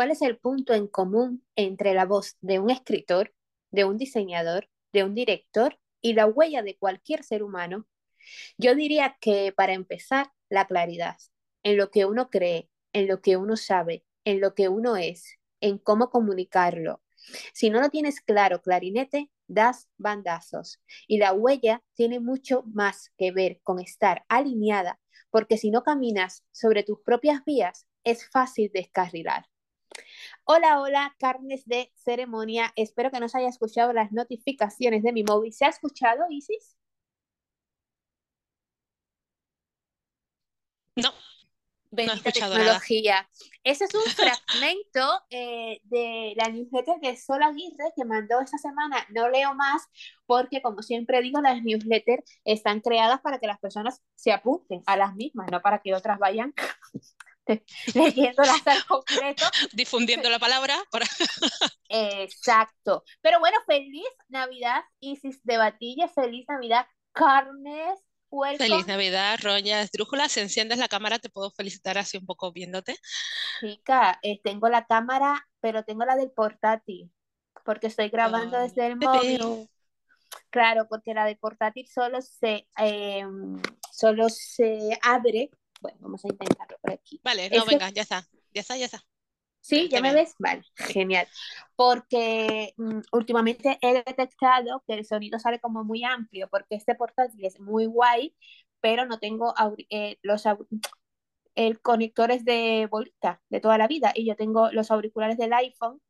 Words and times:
¿Cuál 0.00 0.12
es 0.12 0.22
el 0.22 0.38
punto 0.38 0.72
en 0.72 0.88
común 0.88 1.44
entre 1.56 1.92
la 1.92 2.06
voz 2.06 2.38
de 2.40 2.58
un 2.58 2.70
escritor, 2.70 3.34
de 3.70 3.84
un 3.84 3.98
diseñador, 3.98 4.70
de 4.94 5.04
un 5.04 5.14
director 5.14 5.78
y 6.00 6.14
la 6.14 6.24
huella 6.24 6.62
de 6.62 6.78
cualquier 6.78 7.22
ser 7.22 7.42
humano? 7.42 7.86
Yo 8.56 8.74
diría 8.74 9.18
que 9.20 9.52
para 9.54 9.74
empezar, 9.74 10.32
la 10.48 10.66
claridad 10.66 11.18
en 11.62 11.76
lo 11.76 11.90
que 11.90 12.06
uno 12.06 12.30
cree, 12.30 12.70
en 12.94 13.08
lo 13.08 13.20
que 13.20 13.36
uno 13.36 13.58
sabe, 13.58 14.06
en 14.24 14.40
lo 14.40 14.54
que 14.54 14.70
uno 14.70 14.96
es, 14.96 15.34
en 15.60 15.76
cómo 15.76 16.08
comunicarlo. 16.08 17.02
Si 17.52 17.68
no 17.68 17.82
lo 17.82 17.90
tienes 17.90 18.22
claro, 18.22 18.62
clarinete, 18.62 19.30
das 19.48 19.90
bandazos. 19.98 20.80
Y 21.08 21.18
la 21.18 21.34
huella 21.34 21.82
tiene 21.92 22.20
mucho 22.20 22.62
más 22.72 23.12
que 23.18 23.32
ver 23.32 23.60
con 23.62 23.78
estar 23.78 24.24
alineada, 24.30 24.98
porque 25.28 25.58
si 25.58 25.70
no 25.70 25.82
caminas 25.82 26.46
sobre 26.52 26.84
tus 26.84 27.02
propias 27.02 27.44
vías, 27.44 27.86
es 28.02 28.26
fácil 28.30 28.70
descarrilar. 28.72 29.44
Hola, 30.52 30.80
hola, 30.80 31.14
carnes 31.20 31.64
de 31.64 31.92
ceremonia. 31.94 32.72
Espero 32.74 33.12
que 33.12 33.20
nos 33.20 33.36
haya 33.36 33.48
escuchado 33.48 33.92
las 33.92 34.10
notificaciones 34.10 35.04
de 35.04 35.12
mi 35.12 35.22
móvil. 35.22 35.52
¿Se 35.52 35.64
ha 35.64 35.68
escuchado, 35.68 36.24
Isis? 36.28 36.76
No. 40.96 41.12
Bendita 41.92 42.32
tecnología. 42.32 43.28
Ese 43.62 43.84
es 43.84 43.94
un 43.94 44.02
fragmento 44.10 45.22
eh, 45.30 45.80
de 45.84 46.34
la 46.36 46.48
newsletter 46.48 46.98
de 47.00 47.16
Sol 47.16 47.44
Aguirre 47.44 47.92
que 47.94 48.04
mandó 48.04 48.40
esta 48.40 48.58
semana. 48.58 49.06
No 49.10 49.28
leo 49.28 49.54
más 49.54 49.84
porque, 50.26 50.62
como 50.62 50.82
siempre 50.82 51.22
digo, 51.22 51.40
las 51.40 51.62
newsletters 51.62 52.24
están 52.44 52.80
creadas 52.80 53.20
para 53.20 53.38
que 53.38 53.46
las 53.46 53.60
personas 53.60 54.02
se 54.16 54.32
apunten 54.32 54.82
a 54.86 54.96
las 54.96 55.14
mismas, 55.14 55.48
no 55.52 55.62
para 55.62 55.80
que 55.80 55.94
otras 55.94 56.18
vayan 56.18 56.52
leyéndolas 57.94 58.66
al 58.66 58.84
completo. 58.86 59.44
Difundiendo 59.72 60.30
la 60.30 60.38
palabra. 60.38 60.76
Exacto. 61.88 63.04
Pero 63.20 63.40
bueno, 63.40 63.58
feliz 63.66 64.08
Navidad, 64.28 64.82
Isis 65.00 65.40
de 65.44 65.56
Batilla, 65.56 66.08
feliz 66.08 66.46
Navidad, 66.48 66.86
Carnes 67.12 67.98
Feliz 68.58 68.86
Navidad, 68.86 69.38
Roña 69.42 69.82
Esdrújula. 69.82 70.28
Si 70.28 70.38
enciendes 70.38 70.78
la 70.78 70.88
cámara, 70.88 71.18
te 71.18 71.30
puedo 71.30 71.50
felicitar 71.50 71.98
así 71.98 72.16
un 72.16 72.26
poco 72.26 72.52
viéndote. 72.52 72.96
Chica, 73.60 74.18
eh, 74.22 74.40
tengo 74.42 74.68
la 74.68 74.86
cámara, 74.86 75.48
pero 75.60 75.82
tengo 75.84 76.04
la 76.04 76.14
del 76.14 76.30
portátil, 76.30 77.10
porque 77.64 77.88
estoy 77.88 78.08
grabando 78.08 78.58
desde 78.58 78.86
el 78.86 78.96
móvil. 78.96 79.68
Claro, 80.50 80.86
porque 80.88 81.12
la 81.12 81.24
del 81.24 81.38
portátil 81.38 81.88
solo 81.88 82.22
se, 82.22 82.68
em, 82.76 83.60
solo 83.90 84.28
se 84.28 84.96
abre. 85.02 85.50
Bueno, 85.80 85.98
vamos 86.00 86.24
a 86.24 86.28
intentarlo 86.28 86.76
por 86.80 86.92
aquí. 86.92 87.20
Vale, 87.24 87.50
no, 87.50 87.64
venga, 87.64 87.90
ya 87.90 88.02
está, 88.02 88.26
ya 88.52 88.60
está, 88.60 88.76
ya 88.76 88.84
está. 88.86 89.04
¿Sí? 89.60 89.88
¿Ya 89.88 90.00
me 90.00 90.14
ves? 90.14 90.34
Vale, 90.38 90.62
genial. 90.76 91.26
Porque 91.76 92.74
mm, 92.76 93.00
últimamente 93.12 93.78
he 93.82 93.94
detectado 93.94 94.82
que 94.86 94.94
el 94.94 95.04
sonido 95.04 95.38
sale 95.38 95.60
como 95.60 95.84
muy 95.84 96.04
amplio, 96.04 96.48
porque 96.48 96.76
este 96.76 96.94
portátil 96.94 97.44
es 97.44 97.60
muy 97.60 97.86
guay, 97.86 98.34
pero 98.80 99.06
no 99.06 99.18
tengo 99.18 99.54
eh, 99.90 100.18
los 100.22 100.44
el 101.54 101.80
conectores 101.80 102.44
de 102.44 102.88
bolita 102.90 103.42
de 103.48 103.60
toda 103.60 103.76
la 103.76 103.88
vida 103.88 104.12
y 104.14 104.26
yo 104.26 104.36
tengo 104.36 104.70
los 104.72 104.90
auriculares 104.90 105.36
del 105.36 105.52
iPhone 105.52 106.00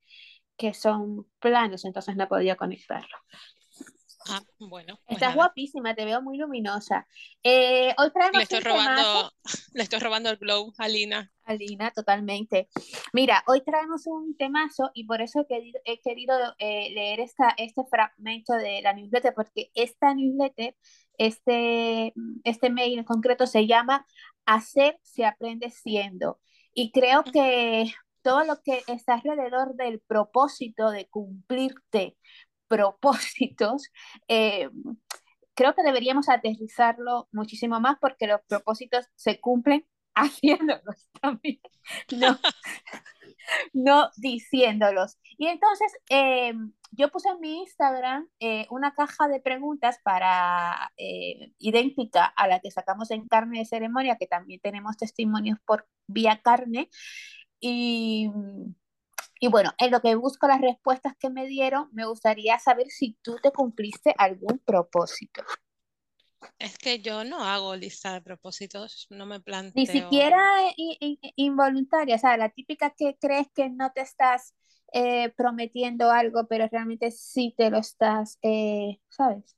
que 0.56 0.74
son 0.74 1.26
planos, 1.38 1.84
entonces 1.84 2.16
no 2.16 2.28
podía 2.28 2.56
conectarlo. 2.56 3.16
Ah, 4.28 4.42
bueno. 4.58 5.00
Pues 5.06 5.16
Estás 5.16 5.34
guapísima, 5.34 5.94
te 5.94 6.04
veo 6.04 6.20
muy 6.20 6.36
luminosa. 6.36 7.06
Eh, 7.42 7.94
hoy 7.96 8.10
traemos 8.12 8.36
le 8.36 8.42
estoy 8.42 8.60
robando, 8.60 9.32
le 9.74 9.82
estoy 9.82 9.98
robando 9.98 10.30
el 10.30 10.36
glow 10.36 10.72
a 10.78 10.88
Lina. 10.88 11.32
Alina, 11.44 11.90
totalmente. 11.90 12.69
Mira, 13.12 13.42
hoy 13.47 13.62
traemos 13.62 14.06
un 14.06 14.36
temazo 14.36 14.91
y 14.94 15.04
por 15.04 15.20
eso 15.20 15.47
he 15.84 16.00
querido, 16.00 16.54
eh, 16.58 16.91
leer 16.92 17.20
esta, 17.20 17.54
este 17.56 17.82
fragmento 17.91 18.53
de 18.54 18.82
la 18.82 18.92
newsletter, 18.92 19.34
porque 19.34 19.70
esta 19.75 20.14
newsletter, 20.14 20.76
este, 21.19 22.12
este 22.44 22.70
mail 22.70 22.98
en 23.00 23.04
concreto 23.04 23.47
se 23.47 23.66
llama 23.66 24.06
Hacer 24.47 24.98
se 25.02 25.25
aprende 25.25 25.70
siendo. 25.70 26.41
Y 26.72 26.92
creo 26.92 27.25
que 27.25 27.92
todo 28.22 28.44
lo 28.44 28.62
que 28.62 28.84
está 28.87 29.14
alrededor 29.14 29.75
del 29.75 30.00
propósito 30.00 30.91
de 30.91 31.08
cumplirte 31.08 32.16
propósitos, 32.70 33.91
eh, 34.28 34.70
creo 35.54 35.75
que 35.75 35.82
deberíamos 35.82 36.28
aterrizarlo 36.28 37.28
muchísimo 37.32 37.81
más 37.81 37.98
porque 38.00 38.28
los 38.28 38.41
propósitos 38.48 39.06
se 39.16 39.41
cumplen 39.41 39.84
haciéndolos 40.14 41.08
también, 41.20 41.60
no, 42.16 42.38
no 43.72 44.10
diciéndolos. 44.16 45.19
Y 45.36 45.47
entonces 45.47 45.92
eh, 46.10 46.54
yo 46.92 47.10
puse 47.10 47.31
en 47.31 47.41
mi 47.41 47.58
Instagram 47.60 48.28
eh, 48.38 48.66
una 48.70 48.94
caja 48.94 49.28
de 49.28 49.41
preguntas 49.41 49.98
para 50.02 50.92
idéntica 51.58 52.25
a 52.25 52.48
la 52.48 52.60
que 52.60 52.70
sacamos 52.70 53.10
en 53.10 53.26
carne 53.28 53.60
de 53.60 53.64
ceremonia, 53.64 54.16
que 54.16 54.26
también 54.26 54.60
tenemos 54.60 54.97
testimonios 54.97 55.58
por 55.64 55.88
vía 56.06 56.41
carne. 56.42 56.88
Y 57.60 58.31
y 59.40 59.48
bueno, 59.48 59.72
en 59.78 59.90
lo 59.90 60.02
que 60.02 60.14
busco 60.16 60.46
las 60.46 60.60
respuestas 60.60 61.14
que 61.18 61.30
me 61.30 61.46
dieron, 61.46 61.88
me 61.92 62.04
gustaría 62.04 62.58
saber 62.58 62.88
si 62.90 63.16
tú 63.22 63.36
te 63.42 63.50
cumpliste 63.50 64.14
algún 64.18 64.58
propósito. 64.58 65.42
Es 66.58 66.76
que 66.76 67.00
yo 67.00 67.24
no 67.24 67.42
hago 67.42 67.74
lista 67.74 68.12
de 68.12 68.20
propósitos, 68.20 69.06
no 69.08 69.24
me 69.24 69.40
planteo. 69.40 69.74
Ni 69.74 69.86
siquiera 69.86 70.46
involuntaria, 71.36 72.16
o 72.16 72.18
sea, 72.18 72.36
la 72.36 72.50
típica 72.50 72.90
que 72.90 73.16
crees 73.18 73.46
que 73.54 73.70
no 73.70 73.90
te 73.92 74.02
estás 74.02 74.54
eh, 74.92 75.30
prometiendo 75.30 76.10
algo, 76.10 76.46
pero 76.46 76.68
realmente 76.70 77.10
sí 77.10 77.54
te 77.56 77.70
lo 77.70 77.78
estás, 77.78 78.38
eh, 78.42 79.00
¿sabes? 79.08 79.56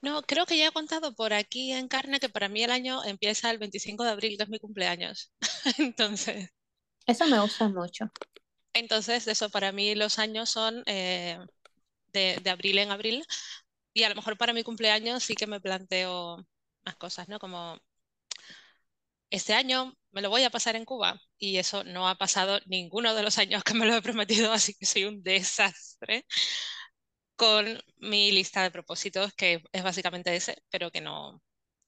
No, 0.00 0.22
creo 0.22 0.46
que 0.46 0.56
ya 0.56 0.68
he 0.68 0.72
contado 0.72 1.14
por 1.14 1.34
aquí 1.34 1.72
en 1.72 1.88
carne 1.88 2.20
que 2.20 2.28
para 2.30 2.48
mí 2.48 2.62
el 2.62 2.70
año 2.70 3.04
empieza 3.04 3.50
el 3.50 3.58
25 3.58 4.04
de 4.04 4.10
abril, 4.10 4.36
que 4.38 4.44
es 4.44 4.48
mi 4.48 4.58
cumpleaños. 4.58 5.32
Entonces. 5.78 6.50
Eso 7.06 7.26
me 7.26 7.40
gusta 7.40 7.68
mucho. 7.68 8.10
Entonces, 8.78 9.26
eso 9.26 9.50
para 9.50 9.72
mí 9.72 9.94
los 9.94 10.18
años 10.18 10.50
son 10.50 10.82
eh, 10.86 11.38
de, 12.12 12.50
abril 12.50 12.78
en 12.78 12.90
abril 12.92 13.24
y 13.94 14.04
a 14.04 14.08
lo 14.10 14.14
mejor 14.16 14.38
para 14.38 14.52
mi 14.52 14.64
cumpleaños 14.64 15.24
sí 15.24 15.34
que 15.34 15.46
me 15.46 15.60
planteo 15.60 16.46
más 16.84 16.96
cosas, 16.96 17.28
¿no? 17.28 17.38
Como 17.40 17.78
este 19.30 19.54
año 19.54 19.94
me 20.12 20.22
lo 20.22 20.30
voy 20.30 20.44
a 20.44 20.50
pasar 20.50 20.76
en 20.76 20.84
Cuba 20.84 21.20
y 21.38 21.58
eso 21.58 21.84
no 21.84 22.08
ha 22.08 22.16
pasado 22.16 22.60
ninguno 22.66 23.14
de 23.14 23.22
los 23.22 23.38
años 23.38 23.62
que 23.64 23.74
me 23.74 23.86
lo 23.86 23.94
he 23.96 24.02
prometido, 24.02 24.52
así 24.52 24.74
que 24.74 24.86
soy 24.86 25.04
un 25.04 25.22
desastre 25.22 26.24
con 27.36 27.80
mi 27.98 28.32
lista 28.32 28.62
de 28.62 28.70
propósitos, 28.70 29.32
que 29.34 29.62
es 29.72 29.82
básicamente 29.82 30.34
ese, 30.34 30.62
pero 30.70 30.90
que 30.90 31.00
no, 31.00 31.40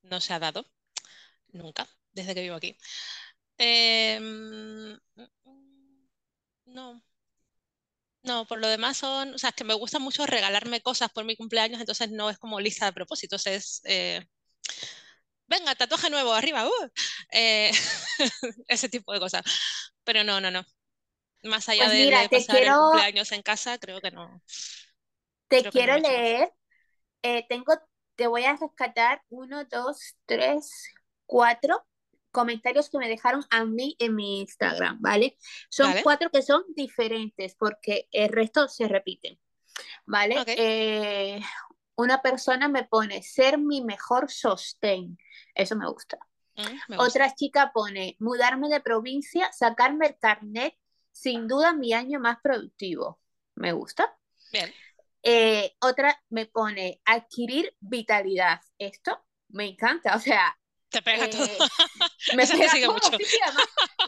no 0.02 0.20
se 0.20 0.32
ha 0.32 0.38
dado 0.38 0.64
nunca 1.52 1.88
desde 2.12 2.34
que 2.34 2.42
vivo 2.42 2.56
aquí. 2.56 2.76
Em, 3.58 4.98
no. 6.72 7.02
No, 8.22 8.44
por 8.44 8.58
lo 8.58 8.68
demás 8.68 8.98
son, 8.98 9.34
o 9.34 9.38
sea, 9.38 9.50
es 9.50 9.56
que 9.56 9.64
me 9.64 9.74
gusta 9.74 9.98
mucho 9.98 10.26
regalarme 10.26 10.82
cosas 10.82 11.10
por 11.10 11.24
mi 11.24 11.36
cumpleaños, 11.36 11.80
entonces 11.80 12.10
no 12.10 12.28
es 12.28 12.38
como 12.38 12.60
lista 12.60 12.84
de 12.84 12.92
propósitos, 12.92 13.46
es, 13.46 13.80
eh, 13.84 14.26
venga, 15.46 15.74
tatuaje 15.74 16.10
nuevo, 16.10 16.34
arriba, 16.34 16.66
uh, 16.66 16.90
eh, 17.32 17.70
ese 18.68 18.88
tipo 18.90 19.12
de 19.12 19.20
cosas. 19.20 19.42
Pero 20.04 20.22
no, 20.22 20.40
no, 20.40 20.50
no. 20.50 20.64
Más 21.42 21.68
allá 21.70 21.86
pues 21.86 21.92
de, 21.92 22.28
pasar 22.30 22.62
el 22.62 22.72
cumpleaños 22.74 23.32
en 23.32 23.42
casa, 23.42 23.78
creo 23.78 24.00
que 24.02 24.10
no. 24.10 24.42
Te 25.48 25.64
quiero 25.70 25.96
leer, 25.96 26.52
eh, 27.22 27.46
tengo, 27.48 27.72
te 28.16 28.26
voy 28.26 28.44
a 28.44 28.56
rescatar 28.56 29.22
uno, 29.30 29.64
dos, 29.64 30.14
tres, 30.26 30.70
cuatro 31.24 31.86
comentarios 32.30 32.90
que 32.90 32.98
me 32.98 33.08
dejaron 33.08 33.44
a 33.50 33.64
mí 33.64 33.96
en 33.98 34.14
mi 34.14 34.40
Instagram, 34.40 34.98
¿vale? 35.00 35.36
Son 35.68 35.92
cuatro 36.02 36.30
que 36.30 36.42
son 36.42 36.64
diferentes 36.74 37.54
porque 37.56 38.08
el 38.12 38.30
resto 38.30 38.68
se 38.68 38.88
repiten, 38.88 39.38
¿vale? 40.06 40.42
Eh, 40.46 41.40
una 41.96 42.22
persona 42.22 42.68
me 42.68 42.84
pone 42.84 43.22
ser 43.22 43.58
mi 43.58 43.82
mejor 43.82 44.30
sostén, 44.30 45.18
eso 45.54 45.76
me 45.76 45.88
gusta. 45.88 46.18
Mm, 46.56 46.98
Otra 46.98 47.34
chica 47.34 47.72
pone 47.72 48.16
mudarme 48.18 48.68
de 48.68 48.80
provincia, 48.80 49.50
sacarme 49.52 50.06
el 50.06 50.18
carnet, 50.18 50.74
sin 51.12 51.48
duda 51.48 51.72
mi 51.72 51.92
año 51.92 52.20
más 52.20 52.38
productivo, 52.42 53.20
me 53.54 53.72
gusta. 53.72 54.16
Bien. 54.52 54.72
Eh, 55.22 55.74
otra 55.80 56.18
me 56.30 56.46
pone 56.46 57.02
adquirir 57.04 57.76
vitalidad, 57.80 58.60
esto 58.78 59.22
me 59.48 59.66
encanta, 59.68 60.16
o 60.16 60.18
sea, 60.18 60.56
te 60.90 61.02
pega 61.02 61.30
todo. 61.30 61.44
Eh, 61.44 61.56
me 62.36 62.46
pega 62.46 62.90
mucho. 62.90 63.10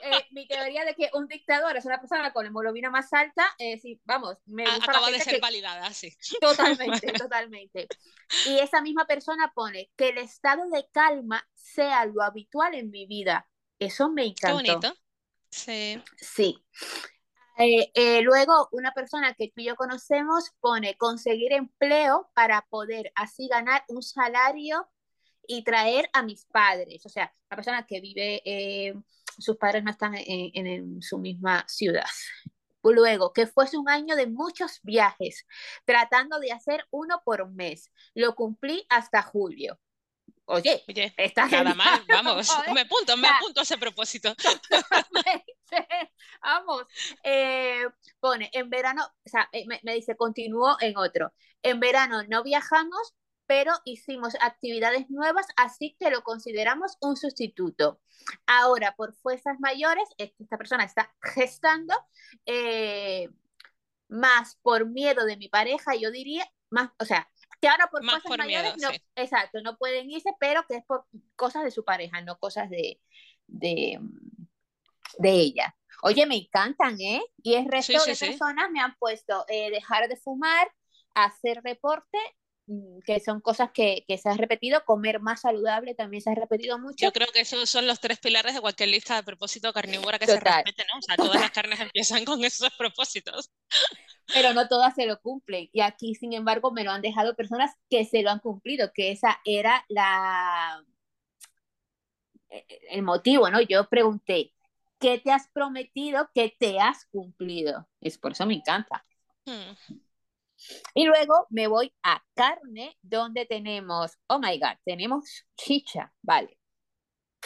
Eh, 0.03 0.27
mi 0.33 0.47
teoría 0.47 0.85
de 0.85 0.95
que 0.95 1.11
un 1.15 1.29
dictador 1.29 1.77
es 1.77 1.85
una 1.85 2.01
persona 2.01 2.33
con 2.33 2.45
hemoglobina 2.45 2.91
más 2.91 3.13
alta, 3.13 3.55
eh, 3.59 3.79
sí, 3.79 4.01
vamos, 4.05 4.37
me 4.47 4.65
gusta 4.65 4.85
Acaba 4.85 5.11
de 5.11 5.21
ser 5.21 5.41
validada, 5.41 5.93
sí. 5.93 6.13
Totalmente, 6.41 7.13
totalmente. 7.13 7.89
Y 8.47 8.59
esa 8.59 8.83
misma 8.83 9.07
persona 9.07 9.53
pone 9.55 9.91
que 9.97 10.09
el 10.09 10.19
estado 10.19 10.69
de 10.71 10.87
calma 10.93 11.49
sea 11.55 12.05
lo 12.07 12.23
habitual 12.23 12.75
en 12.75 12.91
mi 12.91 13.07
vida. 13.07 13.49
Eso 13.79 14.11
me 14.11 14.25
encanta. 14.25 14.63
Qué 14.63 14.73
bonito. 14.73 14.95
Sí. 15.51 16.03
Sí. 16.17 16.65
Eh, 17.59 18.23
luego, 18.23 18.69
una 18.73 18.93
persona 18.93 19.35
que 19.35 19.53
tú 19.55 19.61
y 19.61 19.67
yo 19.67 19.77
conocemos 19.77 20.51
pone 20.59 20.97
conseguir 20.97 21.53
empleo 21.53 22.31
para 22.35 22.63
poder 22.63 23.13
así 23.15 23.47
ganar 23.47 23.85
un 23.89 24.03
salario 24.03 24.89
y 25.47 25.65
traer 25.65 26.09
a 26.13 26.23
mis 26.23 26.45
padres. 26.47 27.05
O 27.07 27.09
sea, 27.09 27.33
la 27.51 27.57
persona 27.57 27.87
que 27.87 28.01
vive, 28.01 28.43
eh, 28.45 28.95
sus 29.39 29.57
padres 29.57 29.83
no 29.85 29.91
están 29.91 30.15
en, 30.15 30.67
en 30.67 31.03
su 31.03 31.19
misma 31.19 31.65
ciudad. 31.69 32.07
Luego, 32.83 33.33
que 33.33 33.47
fuese 33.47 33.79
un 33.79 33.89
año 33.89 34.17
de 34.17 34.27
muchos 34.27 34.81
viajes, 34.83 35.47
tratando 35.85 36.41
de 36.41 36.53
hacer 36.53 36.87
uno 36.91 37.23
por 37.25 37.49
mes. 37.51 37.93
Lo 38.15 38.35
cumplí 38.35 38.85
hasta 38.89 39.23
julio. 39.23 39.79
Oye, 40.47 40.83
Oye, 40.89 41.15
está 41.17 41.47
nada 41.47 41.75
mal, 41.75 42.05
vamos, 42.09 42.49
joder. 42.49 42.73
me 42.75 42.81
apunto, 42.81 43.17
me 43.17 43.29
apunto 43.29 43.61
a 43.61 43.63
ese 43.63 43.79
propósito. 43.79 44.35
Vamos, 46.43 46.85
eh, 47.23 47.87
pone, 48.21 48.51
en 48.53 48.69
verano, 48.69 49.07
o 49.25 49.29
sea, 49.29 49.49
eh, 49.53 49.65
me, 49.67 49.81
me 49.83 49.95
dice, 49.95 50.17
continúo 50.17 50.77
en 50.81 50.97
otro. 50.99 51.33
En 51.63 51.81
verano 51.81 52.25
no 52.29 52.43
viajamos, 52.43 53.15
pero 53.53 53.75
hicimos 53.85 54.35
actividades 54.41 55.11
nuevas, 55.11 55.45
así 55.59 55.95
que 56.01 56.09
lo 56.09 56.25
consideramos 56.25 56.97
un 57.03 57.19
sustituto. 57.19 58.01
Ahora, 58.47 58.97
por 58.97 59.15
fuerzas 59.15 59.61
mayores, 59.61 60.09
esta 60.17 60.57
persona 60.57 60.85
está 60.85 61.15
gestando, 61.21 61.95
eh, 62.47 63.29
más 64.09 64.57
por 64.63 64.87
miedo 64.87 65.27
de 65.27 65.37
mi 65.37 65.51
pareja, 65.51 65.95
yo 65.97 66.11
diría, 66.11 66.51
más, 66.71 66.93
o 66.99 67.05
sea, 67.05 67.31
que 67.61 67.69
ahora 67.69 67.89
por 67.89 68.03
Más 68.03 68.23
fuerzas 68.23 68.29
por 68.31 68.39
mayores, 68.39 68.75
miedo, 68.77 68.89
no, 68.89 68.95
sí. 68.95 69.05
exacto, 69.17 69.61
no 69.61 69.77
pueden 69.77 70.11
irse, 70.11 70.31
pero 70.41 70.65
que 70.67 70.77
es 70.77 70.85
por 70.87 71.05
cosas 71.37 71.63
de 71.65 71.71
su 71.71 71.85
pareja, 71.85 72.23
no 72.23 72.39
cosas 72.39 72.71
de, 72.71 73.03
de, 73.49 74.01
de 75.19 75.31
ella. 75.31 75.77
Oye, 76.01 76.25
me 76.25 76.37
encantan, 76.37 76.99
¿eh? 76.99 77.23
Y 77.43 77.57
el 77.57 77.71
resto 77.71 78.01
sí, 78.01 78.11
de 78.13 78.17
sí. 78.17 78.29
personas 78.29 78.71
me 78.71 78.81
han 78.81 78.97
puesto 78.97 79.45
eh, 79.49 79.71
dejar 79.71 80.09
de 80.09 80.17
fumar, 80.17 80.73
hacer 81.15 81.61
deporte, 81.61 82.17
que 83.05 83.21
son 83.21 83.41
cosas 83.41 83.71
que, 83.73 84.05
que 84.07 84.19
se 84.19 84.29
han 84.29 84.39
repetido, 84.39 84.85
comer 84.85 85.21
más 85.21 85.41
saludable 85.41 85.95
también 85.95 86.23
se 86.23 86.31
ha 86.31 86.35
repetido 86.35 86.79
mucho. 86.79 87.05
Yo 87.05 87.13
creo 87.13 87.29
que 87.33 87.41
esos 87.41 87.69
son 87.69 87.87
los 87.87 88.01
tres 88.01 88.19
pilares 88.19 88.55
de 88.55 88.61
cualquier 88.61 88.91
lista 88.91 89.17
de 89.17 89.23
propósito 89.23 89.73
carnívora 89.73 90.19
que 90.19 90.27
se 90.27 90.39
Total. 90.39 90.63
respete, 90.65 90.85
¿no? 90.93 90.99
O 90.99 91.03
sea, 91.03 91.17
todas 91.17 91.41
las 91.41 91.51
carnes 91.51 91.81
empiezan 91.81 92.25
con 92.25 92.45
esos 92.45 92.71
propósitos. 92.79 93.51
pero 94.33 94.55
no 94.55 94.69
todas 94.69 94.95
se 94.95 95.07
lo 95.07 95.21
cumplen. 95.21 95.69
Y 95.73 95.81
aquí, 95.81 96.15
sin 96.15 96.33
embargo, 96.33 96.71
me 96.73 96.85
lo 96.85 96.93
han 96.93 97.03
dejado 97.03 97.35
personas 97.35 97.73
que 97.91 98.05
se 98.05 98.23
lo 98.23 98.31
han 98.31 98.39
cumplido, 98.39 98.93
que 98.95 99.11
esa 99.11 99.41
era 99.45 99.85
la 99.89 100.83
eh, 102.51 102.65
el 102.91 103.03
motivo, 103.03 103.51
¿no? 103.51 103.61
Yo 103.61 103.89
pregunté, 103.89 104.53
¿qué 105.01 105.19
te 105.19 105.33
has 105.33 105.49
prometido 105.49 106.31
que 106.35 106.55
te 106.59 106.79
has 106.81 107.07
cumplido? 107.07 107.89
Es 108.01 108.19
por 108.19 108.33
eso 108.33 108.47
me 108.47 108.55
encanta. 108.55 109.05
Hmm. 109.47 109.73
Y 110.95 111.05
luego 111.05 111.47
me 111.51 111.67
voy 111.67 111.95
a 112.03 112.23
carne, 112.35 112.97
donde 113.03 113.47
tenemos, 113.47 114.19
oh 114.27 114.39
my 114.39 114.59
God, 114.59 114.77
tenemos 114.85 115.45
chicha, 115.57 116.13
vale. 116.23 116.59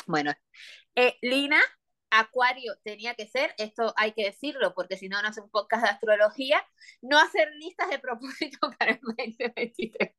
Bueno, 0.06 0.32
eh, 0.94 1.16
Lina, 1.22 1.60
Acuario 2.10 2.76
tenía 2.84 3.14
que 3.14 3.26
ser, 3.26 3.54
esto 3.58 3.92
hay 3.96 4.12
que 4.12 4.24
decirlo, 4.24 4.74
porque 4.74 4.96
si 4.96 5.08
no, 5.08 5.20
no 5.20 5.28
hace 5.28 5.40
un 5.40 5.50
podcast 5.50 5.82
de 5.84 5.90
astrología, 5.90 6.64
no 7.02 7.18
hacer 7.18 7.50
listas 7.58 7.88
de 7.90 7.98
propósito 7.98 8.58
para 8.78 8.92
el 8.92 9.00
2023. 9.02 10.12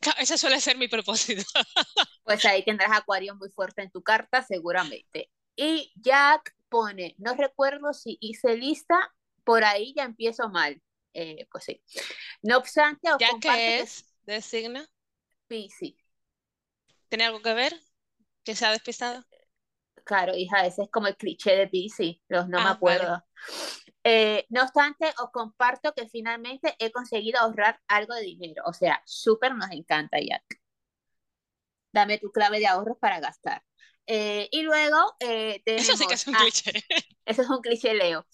Claro, 0.00 0.18
Ese 0.20 0.38
suele 0.38 0.60
ser 0.60 0.76
mi 0.76 0.88
propósito. 0.88 1.42
Pues 2.24 2.44
ahí 2.44 2.64
tendrás 2.64 2.90
Acuario 2.90 3.36
muy 3.36 3.50
fuerte 3.50 3.82
en 3.82 3.90
tu 3.92 4.02
carta, 4.02 4.42
seguramente. 4.42 5.30
Y 5.54 5.92
Jack 5.94 6.56
pone, 6.68 7.14
no 7.18 7.34
recuerdo 7.34 7.92
si 7.92 8.18
hice 8.20 8.56
lista, 8.56 9.14
por 9.44 9.62
ahí 9.62 9.94
ya 9.96 10.02
empiezo 10.02 10.48
mal. 10.48 10.82
Eh, 11.18 11.48
pues 11.50 11.64
sí. 11.64 11.82
No 12.42 12.58
obstante, 12.58 13.10
os 13.12 13.18
¿Ya 13.20 13.28
qué 13.40 13.40
que 13.40 13.80
es 13.80 14.04
de 14.26 14.40
signo? 14.42 14.84
Piscis. 15.48 15.96
¿Tiene 17.08 17.24
algo 17.24 17.42
que 17.42 17.52
ver? 17.52 17.74
¿Que 18.44 18.54
se 18.56 18.66
ha 18.66 18.72
despistado? 18.72 19.24
Claro, 20.04 20.34
hija, 20.36 20.64
ese 20.66 20.82
es 20.84 20.90
como 20.90 21.08
el 21.08 21.16
cliché 21.16 21.56
de 21.56 21.66
Piscis, 21.68 22.18
los 22.28 22.48
no 22.48 22.58
me 22.62 22.68
Ah, 22.68 22.74
vale. 22.80 23.00
acuerdo. 23.00 23.24
Eh, 24.04 24.46
no 24.50 24.62
obstante, 24.62 25.06
os 25.22 25.30
comparto 25.32 25.92
que 25.94 26.08
finalmente 26.08 26.76
he 26.78 26.92
conseguido 26.92 27.40
ahorrar 27.40 27.80
algo 27.88 28.14
de 28.14 28.22
dinero. 28.22 28.62
O 28.66 28.72
sea, 28.72 29.02
súper 29.06 29.54
nos 29.56 29.70
encanta, 29.72 30.18
Jack. 30.20 30.44
Dame 31.92 32.18
tu 32.18 32.30
clave 32.30 32.58
de 32.58 32.66
ahorros 32.66 32.98
para 33.00 33.20
gastar. 33.20 33.62
Eh, 34.06 34.48
y 34.52 34.62
luego 34.62 34.96
eh, 35.20 35.62
Eso 35.74 35.96
sí 35.96 36.06
que 36.06 36.14
tenemos 36.14 36.14
es 36.14 36.26
un 36.26 36.34
a- 36.34 36.36
cliché. 36.36 36.72
Eso 37.26 37.42
es 37.42 37.50
un 37.50 37.60
cliché, 37.62 37.94
Leo. 37.94 38.26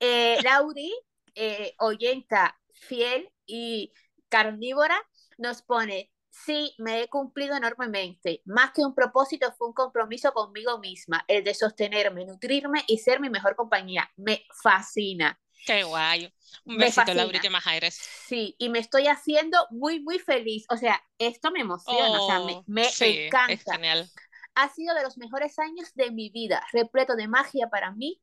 Eh, 0.00 0.38
Lauri, 0.44 0.92
eh, 1.34 1.74
oyenta 1.78 2.58
fiel 2.74 3.30
y 3.46 3.92
carnívora, 4.28 5.00
nos 5.38 5.62
pone, 5.62 6.12
sí, 6.30 6.74
me 6.78 7.02
he 7.02 7.08
cumplido 7.08 7.56
enormemente. 7.56 8.42
Más 8.44 8.72
que 8.72 8.82
un 8.82 8.94
propósito, 8.94 9.52
fue 9.56 9.68
un 9.68 9.74
compromiso 9.74 10.32
conmigo 10.32 10.78
misma, 10.78 11.24
el 11.28 11.44
de 11.44 11.54
sostenerme, 11.54 12.24
nutrirme 12.26 12.84
y 12.86 12.98
ser 12.98 13.20
mi 13.20 13.30
mejor 13.30 13.56
compañía. 13.56 14.10
Me 14.16 14.44
fascina. 14.62 15.38
Qué 15.64 15.82
guay. 15.84 16.32
Un 16.64 16.78
Me 16.78 16.90
besito, 16.90 16.92
fascina. 16.92 17.14
Lauri, 17.14 17.40
que 17.40 17.50
más 17.50 17.66
eres. 17.66 18.00
Sí, 18.28 18.56
y 18.58 18.68
me 18.70 18.78
estoy 18.80 19.06
haciendo 19.08 19.58
muy, 19.70 20.00
muy 20.00 20.18
feliz. 20.18 20.66
O 20.70 20.76
sea, 20.76 21.00
esto 21.18 21.50
me 21.52 21.60
emociona, 21.60 22.18
o 22.18 22.22
sea, 22.22 22.40
me, 22.40 22.62
Oh, 22.62 22.66
me 22.66 22.96
sí, 22.98 23.30
es 23.48 23.64
encanta 23.64 23.70
genial. 23.70 24.10
ha 24.56 24.70
sido 24.70 24.94
de 24.94 25.02
los 25.04 25.18
mejores 25.18 25.58
años 25.60 25.94
de 25.94 26.10
mi 26.12 26.30
vida, 26.30 26.62
repleto 26.72 27.16
de 27.16 27.28
magia 27.28 27.68
para 27.70 27.92
mí, 27.92 28.22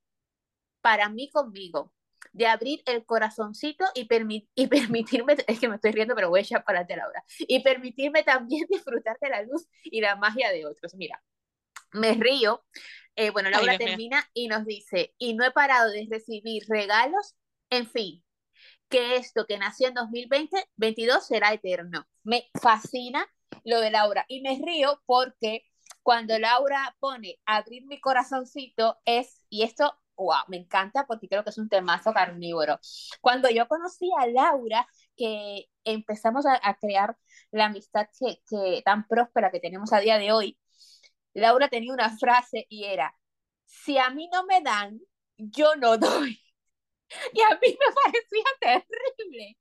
para 0.82 1.10
mí 1.10 1.30
conmigo, 1.32 1.94
de 2.36 2.48
abrir 2.48 2.82
el 2.86 3.06
corazoncito 3.06 3.86
y, 3.96 4.06
permi 4.06 4.48
y 4.56 4.68
permitirme, 4.68 5.38
es 5.48 5.60
que 5.60 5.70
me 5.70 5.76
estoy 5.76 5.92
riendo, 5.92 6.16
pero 6.16 6.30
voy 6.30 6.42
a 6.42 6.44
echar 6.44 6.66
para 6.66 6.80
adelante 6.80 6.98
Laura, 6.98 7.24
y 7.40 7.62
permitirme 7.62 8.24
también 8.24 8.68
disfrutar 8.70 9.18
de 9.22 9.30
la 9.30 9.42
luz 9.44 9.68
y 9.84 10.02
la 10.02 10.18
magia 10.18 10.52
de 10.52 10.66
otros. 10.66 10.96
Mira, 10.96 11.24
me 11.94 12.14
río. 12.14 12.66
Eh, 13.16 13.30
bueno, 13.30 13.50
Laura 13.50 13.78
mío. 13.78 13.88
termina 13.88 14.30
y 14.34 14.50
nos 14.50 14.66
dice, 14.66 15.16
y 15.18 15.36
no 15.36 15.46
he 15.46 15.52
parado 15.52 15.90
de 15.90 16.06
recibir 16.12 16.66
regalos, 16.68 17.36
en 17.70 17.90
fin, 17.90 18.22
que 18.90 19.16
esto 19.16 19.46
que 19.48 19.58
nació 19.58 19.88
en 19.88 19.94
2020, 19.94 20.70
22 20.76 21.26
será 21.26 21.54
eterno. 21.54 22.06
Me 22.24 22.50
fascina 22.62 23.26
lo 23.64 23.80
de 23.80 23.92
Laura 23.92 24.26
y 24.28 24.42
me 24.42 24.60
río 24.62 25.02
porque 25.06 25.64
cuando 26.04 26.38
Laura 26.38 26.98
pone 27.00 27.40
abrir 27.46 27.86
mi 27.86 28.02
corazoncito 28.02 28.98
es, 29.06 29.42
y 29.50 29.64
esto, 29.64 29.98
wow, 30.18 30.44
me 30.48 30.58
encanta 30.58 31.06
porque 31.08 31.28
creo 31.28 31.44
que 31.44 31.50
es 31.52 31.58
un 31.58 31.70
temazo 31.70 32.14
carnívoro. 32.14 32.80
Cuando 33.22 33.50
yo 33.50 33.68
conocí 33.68 34.10
a 34.20 34.28
Laura, 34.28 34.88
que 35.16 35.66
empezamos 35.84 36.46
a, 36.46 36.60
a 36.64 36.76
crear 36.78 37.18
la 37.52 37.66
amistad 37.66 38.08
que, 38.20 38.42
que 38.50 38.82
tan 38.84 39.08
próspera 39.08 39.52
que 39.52 39.60
tenemos 39.60 39.94
a 39.94 40.00
día 40.00 40.18
de 40.18 40.32
hoy, 40.32 40.58
Laura 41.34 41.68
tenía 41.70 41.94
una 41.94 42.18
frase 42.18 42.66
y 42.70 42.86
era, 42.86 43.16
si 43.66 43.98
a 43.98 44.10
mí 44.10 44.30
no 44.32 44.46
me 44.46 44.62
dan, 44.62 45.00
yo 45.38 45.76
no 45.76 45.98
doy. 45.98 46.40
Y 47.34 47.42
a 47.42 47.50
mí 47.62 47.68
me 47.80 47.96
parecía 48.04 48.44
terrible, 48.60 49.58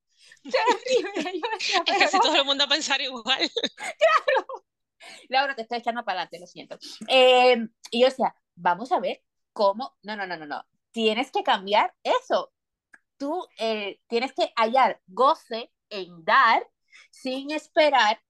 terrible. 0.49 1.41
Yo 1.43 1.51
decía, 1.61 1.83
Es 1.85 1.97
que 1.97 2.05
"Pero 2.05 2.07
si 2.07 2.17
no". 2.17 2.21
todo 2.23 2.35
el 2.37 2.45
mundo 2.45 2.63
a 2.63 2.67
pensar 2.67 3.01
igual. 3.01 3.39
Laura, 5.29 5.55
te 5.55 5.63
estoy 5.63 5.79
echando 5.79 6.03
para 6.03 6.21
adelante, 6.21 6.39
lo 6.39 6.47
siento. 6.47 6.77
Eh, 7.07 7.67
y 7.91 8.01
yo 8.01 8.07
decía, 8.07 8.35
vamos 8.55 8.91
a 8.91 8.99
ver 8.99 9.21
cómo, 9.55 9.97
no, 10.03 10.17
no, 10.17 10.27
no, 10.27 10.35
no, 10.37 10.45
no, 10.45 10.65
tienes 10.91 11.31
que 11.31 11.43
cambiar 11.43 11.95
eso. 12.03 12.51
Tú 13.17 13.47
eh, 13.57 13.99
tienes 14.07 14.33
que 14.33 14.51
hallar 14.57 15.01
goce 15.07 15.71
en 15.89 16.25
dar 16.25 16.67
sin 17.09 17.51
esperar 17.51 18.21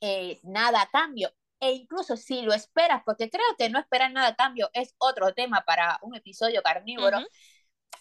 eh, 0.00 0.38
nada 0.42 0.82
a 0.82 0.90
cambio. 0.90 1.32
E 1.58 1.72
incluso 1.72 2.16
si 2.16 2.42
lo 2.42 2.52
esperas, 2.52 3.02
porque 3.04 3.30
creo 3.30 3.44
que 3.58 3.70
no 3.70 3.78
esperar 3.78 4.12
nada 4.12 4.28
a 4.28 4.36
cambio 4.36 4.70
es 4.74 4.94
otro 4.98 5.32
tema 5.34 5.62
para 5.66 5.98
un 6.02 6.14
episodio 6.14 6.62
carnívoro, 6.62 7.18
Ujú. 7.18 7.26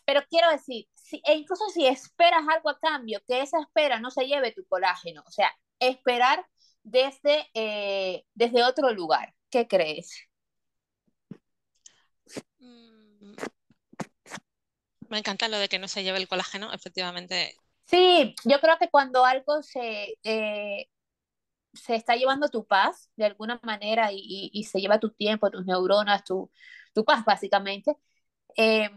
pero 0.05 0.21
quiero 0.29 0.49
decir, 0.51 0.87
si, 0.93 1.21
e 1.25 1.35
incluso 1.35 1.69
si 1.69 1.87
esperas 1.87 2.43
algo 2.49 2.69
a 2.69 2.79
cambio, 2.79 3.21
que 3.27 3.41
esa 3.41 3.59
espera 3.61 3.99
no 3.99 4.11
se 4.11 4.27
lleve 4.27 4.51
tu 4.53 4.65
colágeno, 4.67 5.23
o 5.25 5.31
sea, 5.31 5.51
esperar 5.79 6.45
desde, 6.83 7.49
eh, 7.53 8.25
desde 8.33 8.63
otro 8.63 8.91
lugar. 8.93 9.33
¿Qué 9.49 9.67
crees? 9.67 10.28
Me 15.09 15.17
encanta 15.19 15.49
lo 15.49 15.57
de 15.59 15.67
que 15.69 15.77
no 15.77 15.87
se 15.89 16.03
lleve 16.03 16.19
el 16.19 16.27
colágeno, 16.29 16.71
efectivamente. 16.73 17.55
Sí, 17.85 18.35
yo 18.45 18.59
creo 18.59 18.77
que 18.77 18.89
cuando 18.89 19.25
algo 19.25 19.63
se, 19.63 20.17
eh, 20.23 20.87
se 21.73 21.95
está 21.95 22.15
llevando 22.15 22.49
tu 22.49 22.65
paz 22.67 23.11
de 23.17 23.25
alguna 23.25 23.59
manera 23.63 24.11
y, 24.13 24.17
y- 24.19 24.51
y 24.53 24.65
se 24.65 24.81
lleva 24.81 24.99
tu 24.99 25.11
tiempo, 25.11 25.51
tus 25.51 25.65
neuronas, 25.65 26.23
tu, 26.25 26.51
tu 26.93 27.05
paz 27.05 27.25
básicamente, 27.25 27.97
eh, 28.57 28.89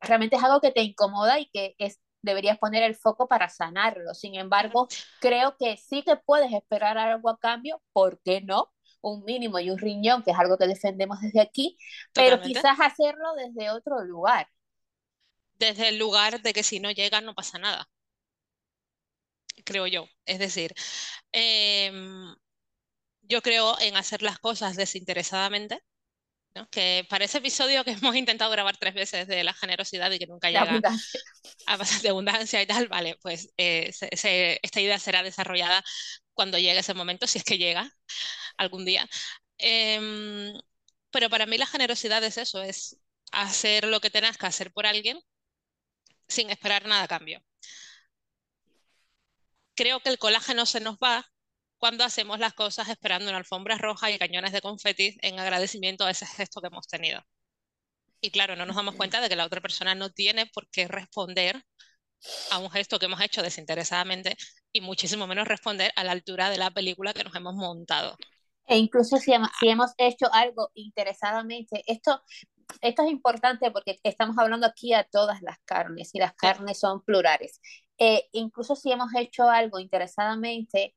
realmente 0.00 0.36
es 0.36 0.42
algo 0.44 0.60
que 0.60 0.70
te 0.72 0.82
incomoda 0.82 1.38
y 1.40 1.46
que 1.50 1.74
es, 1.78 2.00
deberías 2.22 2.58
poner 2.58 2.82
el 2.82 2.94
foco 2.94 3.28
para 3.28 3.48
sanarlo. 3.48 4.14
Sin 4.14 4.34
embargo, 4.34 4.88
creo 5.20 5.56
que 5.58 5.76
sí 5.76 6.02
que 6.02 6.16
puedes 6.16 6.52
esperar 6.52 6.98
algo 6.98 7.28
a 7.30 7.38
cambio, 7.38 7.82
¿por 7.92 8.20
qué 8.22 8.40
no? 8.40 8.72
un 9.00 9.24
mínimo 9.24 9.60
y 9.60 9.70
un 9.70 9.78
riñón, 9.78 10.24
que 10.24 10.32
es 10.32 10.38
algo 10.38 10.58
que 10.58 10.66
defendemos 10.66 11.20
desde 11.20 11.40
aquí, 11.40 11.78
pero 12.14 12.40
quizás 12.40 12.78
hacerlo 12.80 13.32
desde 13.36 13.70
otro 13.70 14.02
lugar. 14.04 14.48
Desde 15.58 15.88
el 15.88 15.98
lugar 15.98 16.40
de 16.42 16.52
que 16.52 16.62
si 16.62 16.80
no 16.80 16.90
llega 16.90 17.20
no 17.20 17.34
pasa 17.34 17.58
nada, 17.58 17.88
creo 19.64 19.86
yo. 19.86 20.08
Es 20.24 20.38
decir, 20.38 20.74
em, 21.32 22.34
yo 23.22 23.42
creo 23.42 23.78
en 23.80 23.96
hacer 23.96 24.22
las 24.22 24.38
cosas 24.38 24.76
desinteresadamente, 24.76 25.80
que 26.70 27.06
para 27.08 27.24
ese 27.24 27.38
episodio 27.38 27.84
que 27.84 27.92
hemos 28.02 28.16
intentado 28.16 28.50
grabar 28.50 28.76
tres 28.76 28.94
veces 28.94 29.28
de 29.28 29.44
la 29.44 29.54
generosidad 29.54 30.10
y 30.10 30.18
que 30.18 30.26
nunca 30.26 30.50
llega 30.50 30.80
a 31.66 31.78
pasar 31.78 32.02
de 32.02 32.08
abundancia 32.10 32.62
y 32.62 32.66
tal, 32.66 32.88
vale, 32.88 33.16
pues 33.22 33.52
eh, 33.56 33.92
esta 34.62 34.80
idea 34.80 34.98
será 34.98 35.22
desarrollada 35.22 35.84
cuando 36.34 36.58
llegue 36.58 36.78
ese 36.78 36.94
momento, 36.94 37.26
si 37.26 37.38
es 37.38 37.44
que 37.44 37.58
llega 37.58 37.90
algún 38.56 38.84
día. 38.84 39.08
Em, 39.58 40.52
pero 41.10 41.30
para 41.30 41.46
mí 41.46 41.58
la 41.58 41.66
generosidad 41.66 42.22
es 42.24 42.38
eso, 42.38 42.62
es 42.62 42.98
hacer 43.32 43.84
lo 43.86 44.00
que 44.00 44.10
tengas 44.10 44.38
que 44.38 44.46
hacer 44.46 44.72
por 44.72 44.86
alguien 44.86 45.20
sin 46.28 46.50
esperar 46.50 46.86
nada 46.86 47.04
a 47.04 47.08
cambio. 47.08 47.42
Creo 49.74 50.00
que 50.00 50.10
el 50.10 50.18
colágeno 50.18 50.66
se 50.66 50.80
nos 50.80 50.96
va 50.96 51.24
cuando 51.78 52.04
hacemos 52.04 52.38
las 52.40 52.54
cosas 52.54 52.88
esperando 52.88 53.28
una 53.28 53.38
alfombra 53.38 53.78
roja 53.78 54.10
y 54.10 54.18
cañones 54.18 54.52
de 54.52 54.60
confeti 54.60 55.16
en 55.22 55.38
agradecimiento 55.38 56.04
a 56.04 56.10
ese 56.10 56.26
gesto 56.26 56.60
que 56.60 56.66
hemos 56.66 56.88
tenido. 56.88 57.22
Y 58.20 58.30
claro, 58.30 58.56
no 58.56 58.66
nos 58.66 58.74
damos 58.74 58.96
cuenta 58.96 59.20
de 59.20 59.28
que 59.28 59.36
la 59.36 59.46
otra 59.46 59.60
persona 59.60 59.94
no 59.94 60.10
tiene 60.10 60.46
por 60.46 60.68
qué 60.70 60.88
responder 60.88 61.62
a 62.50 62.58
un 62.58 62.70
gesto 62.70 62.98
que 62.98 63.06
hemos 63.06 63.20
hecho 63.20 63.42
desinteresadamente 63.42 64.36
y 64.72 64.80
muchísimo 64.80 65.28
menos 65.28 65.46
responder 65.46 65.92
a 65.94 66.02
la 66.02 66.12
altura 66.12 66.50
de 66.50 66.58
la 66.58 66.72
película 66.72 67.14
que 67.14 67.22
nos 67.22 67.34
hemos 67.36 67.54
montado. 67.54 68.16
E 68.66 68.76
incluso 68.76 69.16
si, 69.18 69.32
si 69.60 69.68
hemos 69.68 69.92
hecho 69.96 70.26
algo 70.32 70.70
interesadamente, 70.74 71.82
esto, 71.86 72.22
esto 72.80 73.02
es 73.02 73.10
importante 73.10 73.70
porque 73.70 73.98
estamos 74.02 74.36
hablando 74.38 74.66
aquí 74.66 74.92
a 74.92 75.04
todas 75.04 75.42
las 75.42 75.58
carnes 75.64 76.14
y 76.14 76.18
las 76.18 76.34
carnes 76.34 76.78
son 76.78 77.02
plurales. 77.02 77.60
Eh, 77.98 78.28
incluso 78.32 78.76
si 78.76 78.92
hemos 78.92 79.14
hecho 79.16 79.48
algo 79.48 79.78
interesadamente, 79.78 80.94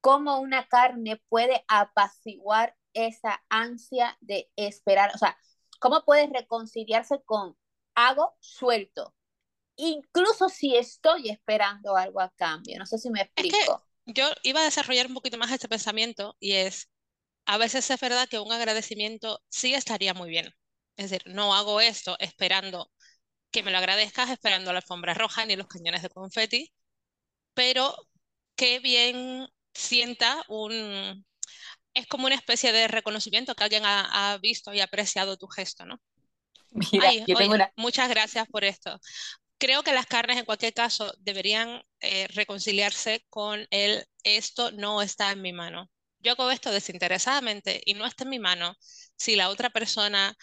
cómo 0.00 0.38
una 0.40 0.68
carne 0.68 1.22
puede 1.28 1.64
apaciguar 1.68 2.76
esa 2.92 3.42
ansia 3.48 4.16
de 4.20 4.50
esperar, 4.56 5.10
o 5.14 5.18
sea, 5.18 5.36
cómo 5.80 6.04
puede 6.04 6.28
reconciliarse 6.32 7.22
con 7.24 7.56
hago 7.94 8.36
suelto, 8.40 9.14
incluso 9.76 10.48
si 10.48 10.76
estoy 10.76 11.30
esperando 11.30 11.96
algo 11.96 12.20
a 12.20 12.30
cambio. 12.30 12.78
No 12.78 12.86
sé 12.86 12.98
si 12.98 13.10
me 13.10 13.22
explico. 13.22 13.84
yo 14.06 14.26
iba 14.42 14.60
a 14.60 14.64
desarrollar 14.64 15.06
un 15.06 15.14
poquito 15.14 15.38
más 15.38 15.50
este 15.50 15.68
pensamiento 15.68 16.36
y 16.38 16.52
es, 16.52 16.90
a 17.46 17.58
veces 17.58 17.90
es 17.90 18.00
verdad 18.00 18.28
que 18.28 18.38
un 18.38 18.52
agradecimiento 18.52 19.42
sí 19.48 19.74
estaría 19.74 20.14
muy 20.14 20.28
bien. 20.28 20.54
Es 20.96 21.10
decir, 21.10 21.22
no 21.26 21.54
hago 21.54 21.80
esto 21.80 22.16
esperando 22.18 22.90
que 23.50 23.62
me 23.62 23.70
lo 23.70 23.78
agradezcas, 23.78 24.30
esperando 24.30 24.72
la 24.72 24.78
alfombra 24.78 25.14
roja 25.14 25.46
ni 25.46 25.56
los 25.56 25.68
cañones 25.68 26.02
de 26.02 26.08
confeti, 26.08 26.72
pero 27.54 27.94
qué 28.56 28.80
bien 28.80 29.48
sienta 29.72 30.42
un... 30.48 31.24
Es 31.94 32.06
como 32.08 32.26
una 32.26 32.34
especie 32.34 32.72
de 32.72 32.88
reconocimiento 32.88 33.54
que 33.54 33.62
alguien 33.62 33.84
ha, 33.84 34.36
visto 34.42 34.74
y 34.74 34.80
apreciado 34.80 35.36
tu 35.36 35.46
gesto, 35.46 35.86
¿no? 35.86 36.00
Mira, 36.70 37.12
yo 37.12 37.36
tengo 37.36 37.54
una... 37.54 37.72
Muchas 37.76 38.08
gracias 38.08 38.48
por 38.48 38.64
esto. 38.64 38.98
Creo 39.58 39.84
que 39.84 39.92
las 39.92 40.06
carnes, 40.06 40.38
en 40.38 40.44
cualquier 40.44 40.74
caso, 40.74 41.14
deberían 41.20 41.80
eh, 42.00 42.26
reconciliarse 42.28 43.24
con 43.30 43.64
el 43.70 44.04
esto 44.24 44.72
no 44.72 45.00
está 45.00 45.30
en 45.30 45.42
mi 45.42 45.52
mano. 45.52 45.88
Yo 46.18 46.32
hago 46.32 46.50
esto 46.50 46.72
desinteresadamente 46.72 47.80
y 47.84 47.94
no 47.94 48.06
está 48.06 48.24
en 48.24 48.30
mi 48.30 48.40
mano. 48.40 48.74
Si 49.16 49.36
la 49.36 49.50
otra 49.50 49.70
persona 49.70 50.36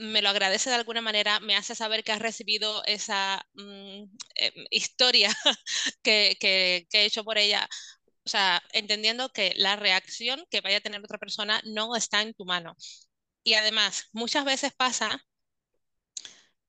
me 0.00 0.22
lo 0.22 0.30
agradece 0.30 0.70
de 0.70 0.76
alguna 0.76 1.02
manera, 1.02 1.40
me 1.40 1.56
hace 1.56 1.74
saber 1.74 2.04
que 2.04 2.12
has 2.12 2.20
recibido 2.20 2.82
esa 2.86 3.44
mm, 3.54 4.04
em, 4.36 4.66
historia 4.70 5.30
que, 6.02 6.36
que, 6.40 6.86
he 6.92 7.04
hecho 7.04 7.24
por 7.24 7.38
ella 7.38 7.68
o 8.24 8.28
sea, 8.30 8.62
entendiendo 8.72 9.30
que 9.32 9.54
la 9.56 9.76
reacción 9.76 10.44
que 10.50 10.60
vaya 10.60 10.78
a 10.78 10.80
tener 10.80 11.00
otra 11.02 11.18
persona 11.18 11.60
no 11.64 11.96
está 11.96 12.22
en 12.22 12.34
tu 12.34 12.44
mano. 12.44 12.76
Y 13.44 13.54
además, 13.54 14.08
muchas 14.12 14.44
veces 14.44 14.72
pasa 14.74 15.24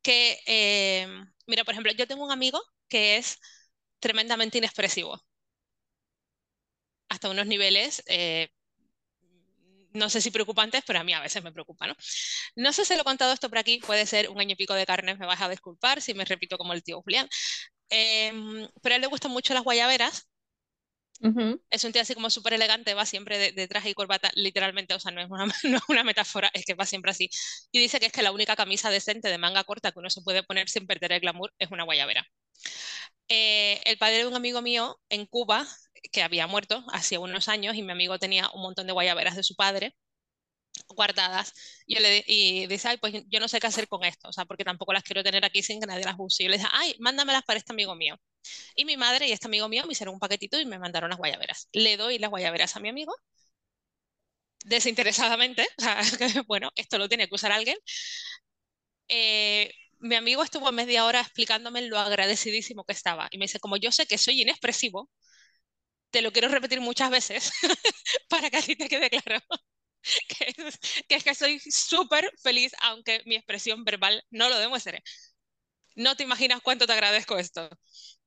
que, 0.01 0.39
eh, 0.45 1.07
mira, 1.47 1.63
por 1.63 1.73
ejemplo, 1.73 1.91
yo 1.93 2.07
tengo 2.07 2.23
un 2.25 2.31
amigo 2.31 2.61
que 2.88 3.17
es 3.17 3.39
tremendamente 4.00 4.57
inexpresivo, 4.59 5.21
hasta 7.09 7.29
unos 7.29 7.45
niveles, 7.47 8.03
eh, 8.07 8.50
no 9.93 10.10
sé 10.10 10.21
si 10.21 10.31
preocupantes, 10.31 10.83
pero 10.86 11.00
a 11.00 11.03
mí 11.03 11.13
a 11.13 11.19
veces 11.21 11.43
me 11.43 11.51
preocupa, 11.51 11.88
¿no? 11.88 11.95
No 12.55 12.74
sé 12.74 12.86
si 12.86 12.95
lo 12.95 13.01
he 13.01 13.03
contado 13.03 13.33
esto 13.33 13.50
por 13.50 13.57
aquí, 13.57 13.79
puede 13.79 14.05
ser 14.05 14.29
un 14.29 14.39
año 14.39 14.53
y 14.53 14.55
pico 14.55 14.74
de 14.74 14.86
carne, 14.86 15.15
me 15.15 15.25
vas 15.25 15.41
a 15.41 15.50
disculpar 15.50 16.01
si 16.01 16.13
me 16.13 16.25
repito 16.25 16.57
como 16.57 16.74
el 16.74 16.83
tío 16.83 17.01
Julián, 17.01 17.27
em, 17.89 18.67
pero 18.81 18.93
a 18.93 18.95
él 18.98 19.01
le 19.01 19.07
gustan 19.07 19.31
mucho 19.31 19.53
las 19.53 19.63
guayaberas 19.63 20.27
es 21.69 21.83
un 21.83 21.91
tío 21.91 22.01
así 22.01 22.15
como 22.15 22.29
súper 22.29 22.53
elegante, 22.53 22.93
va 22.95 23.05
siempre 23.05 23.51
de, 23.51 23.67
traje 23.67 23.91
y 23.91 23.93
corbata, 23.93 24.31
literalmente, 24.33 24.93
o 24.95 25.00
sea, 25.00 25.12
no 25.12 25.21
es, 25.21 25.29
una, 25.29 25.45
no 25.63 25.77
es 25.77 25.83
una 25.88 26.03
metáfora, 26.03 26.50
es 26.53 26.65
que 26.65 26.74
va 26.74 26.86
siempre 26.86 27.12
así. 27.12 27.29
Y 27.71 27.79
dice 27.79 28.00
que 28.00 28.07
es 28.07 28.12
que 28.12 28.24
la 28.24 28.31
única 28.31 28.55
camisa 28.55 28.89
decente 28.89 29.29
de 29.29 29.38
manga 29.38 29.63
corta 29.63 29.91
que 29.91 30.00
uno 30.00 30.10
se 30.10 30.21
puede 30.21 30.43
poner 30.43 30.69
sin 30.69 30.88
perder 30.88 31.12
el 31.12 31.19
glamour 31.21 31.53
es 31.60 31.69
una 31.71 31.83
guayabera. 31.83 32.25
Eh, 33.27 33.81
el 33.86 33.98
padre 33.98 34.19
de 34.19 34.27
un 34.27 34.36
amigo 34.36 34.62
mío 34.62 35.00
en 35.10 35.25
Cuba, 35.25 35.67
que 36.12 36.24
había 36.24 36.48
muerto 36.48 36.84
hace 36.91 37.17
unos 37.17 37.48
años, 37.48 37.75
y 37.75 37.84
mi 37.84 37.91
amigo 37.91 38.20
tenía 38.20 38.50
un 38.51 38.62
montón 38.62 38.88
de 38.88 38.93
guayaberas 38.93 39.36
de 39.36 39.43
su 39.43 39.55
padre 39.55 39.96
guardadas 40.96 41.53
y, 41.86 42.00
le, 42.00 42.24
y 42.27 42.67
dice, 42.67 42.88
ay, 42.89 42.98
pues 42.98 43.13
yo 43.27 43.39
no 43.39 43.48
sé 43.48 43.60
qué 43.60 43.67
hacer 43.67 43.88
con 43.88 44.03
esto, 44.03 44.29
o 44.29 44.34
sea, 44.34 44.46
porque 44.46 44.63
tampoco 44.63 44.93
las 44.93 45.03
quiero 45.03 45.24
tener 45.24 45.46
aquí 45.46 45.63
sin 45.63 45.79
que 45.79 45.88
nadie 45.88 46.03
las 46.05 46.15
use. 46.17 46.43
Y 46.43 46.46
yo 46.46 46.51
le 46.51 46.58
dije, 46.58 46.70
ay, 46.72 46.96
mándamelas 47.00 47.43
para 47.43 47.60
este 47.60 47.74
amigo 47.74 47.96
mío. 47.96 48.15
Y 48.75 48.86
mi 48.86 48.98
madre 48.98 49.27
y 49.27 49.31
este 49.31 49.48
amigo 49.48 49.70
mío 49.70 49.86
me 49.86 49.93
hicieron 49.93 50.15
un 50.15 50.20
paquetito 50.20 50.60
y 50.60 50.65
me 50.65 50.79
mandaron 50.79 51.10
las 51.10 51.20
guayaberas. 51.20 51.70
Le 51.74 51.98
doy 51.98 52.20
las 52.20 52.29
guayaberas 52.29 52.75
a 52.75 52.79
mi 52.79 52.89
amigo 52.89 53.13
desinteresadamente, 54.65 55.67
o 55.77 55.81
sea, 55.81 56.01
bueno, 56.48 56.72
esto 56.75 56.98
lo 56.98 57.10
tiene 57.10 57.27
que 57.27 57.36
usar 57.36 57.51
alguien. 57.51 57.77
Eh, 59.08 59.72
mi 60.00 60.15
amigo 60.15 60.43
estuvo 60.43 60.72
media 60.72 61.05
hora 61.05 61.22
explicándome 61.22 61.81
lo 61.84 62.00
agradecidísimo 62.00 62.84
que 62.86 62.93
estaba 62.93 63.27
y 63.31 63.38
me 63.38 63.46
dice, 63.46 63.60
como 63.60 63.77
yo 63.77 63.91
sé 63.91 64.05
que 64.08 64.17
soy 64.17 64.41
inexpresivo, 64.41 65.10
te 66.11 66.21
lo 66.21 66.31
quiero 66.31 66.49
repetir 66.49 66.81
muchas 66.81 67.09
veces 67.09 67.51
para 68.29 68.49
que 68.49 68.57
así 68.57 68.75
te 68.75 68.87
quede 68.87 69.09
claro. 69.09 69.39
que, 71.07 71.15
es, 71.15 71.23
que 71.23 71.35
soy 71.35 71.59
súper 71.59 72.31
feliz, 72.41 72.73
aunque 72.81 73.21
mi 73.25 73.35
expresión 73.35 73.83
verbal 73.83 74.23
no 74.29 74.49
lo 74.49 74.59
demuestre. 74.59 75.03
No 75.95 76.15
te 76.15 76.23
imaginas 76.23 76.61
cuánto 76.61 76.87
te 76.87 76.93
agradezco 76.93 77.37
esto. 77.37 77.69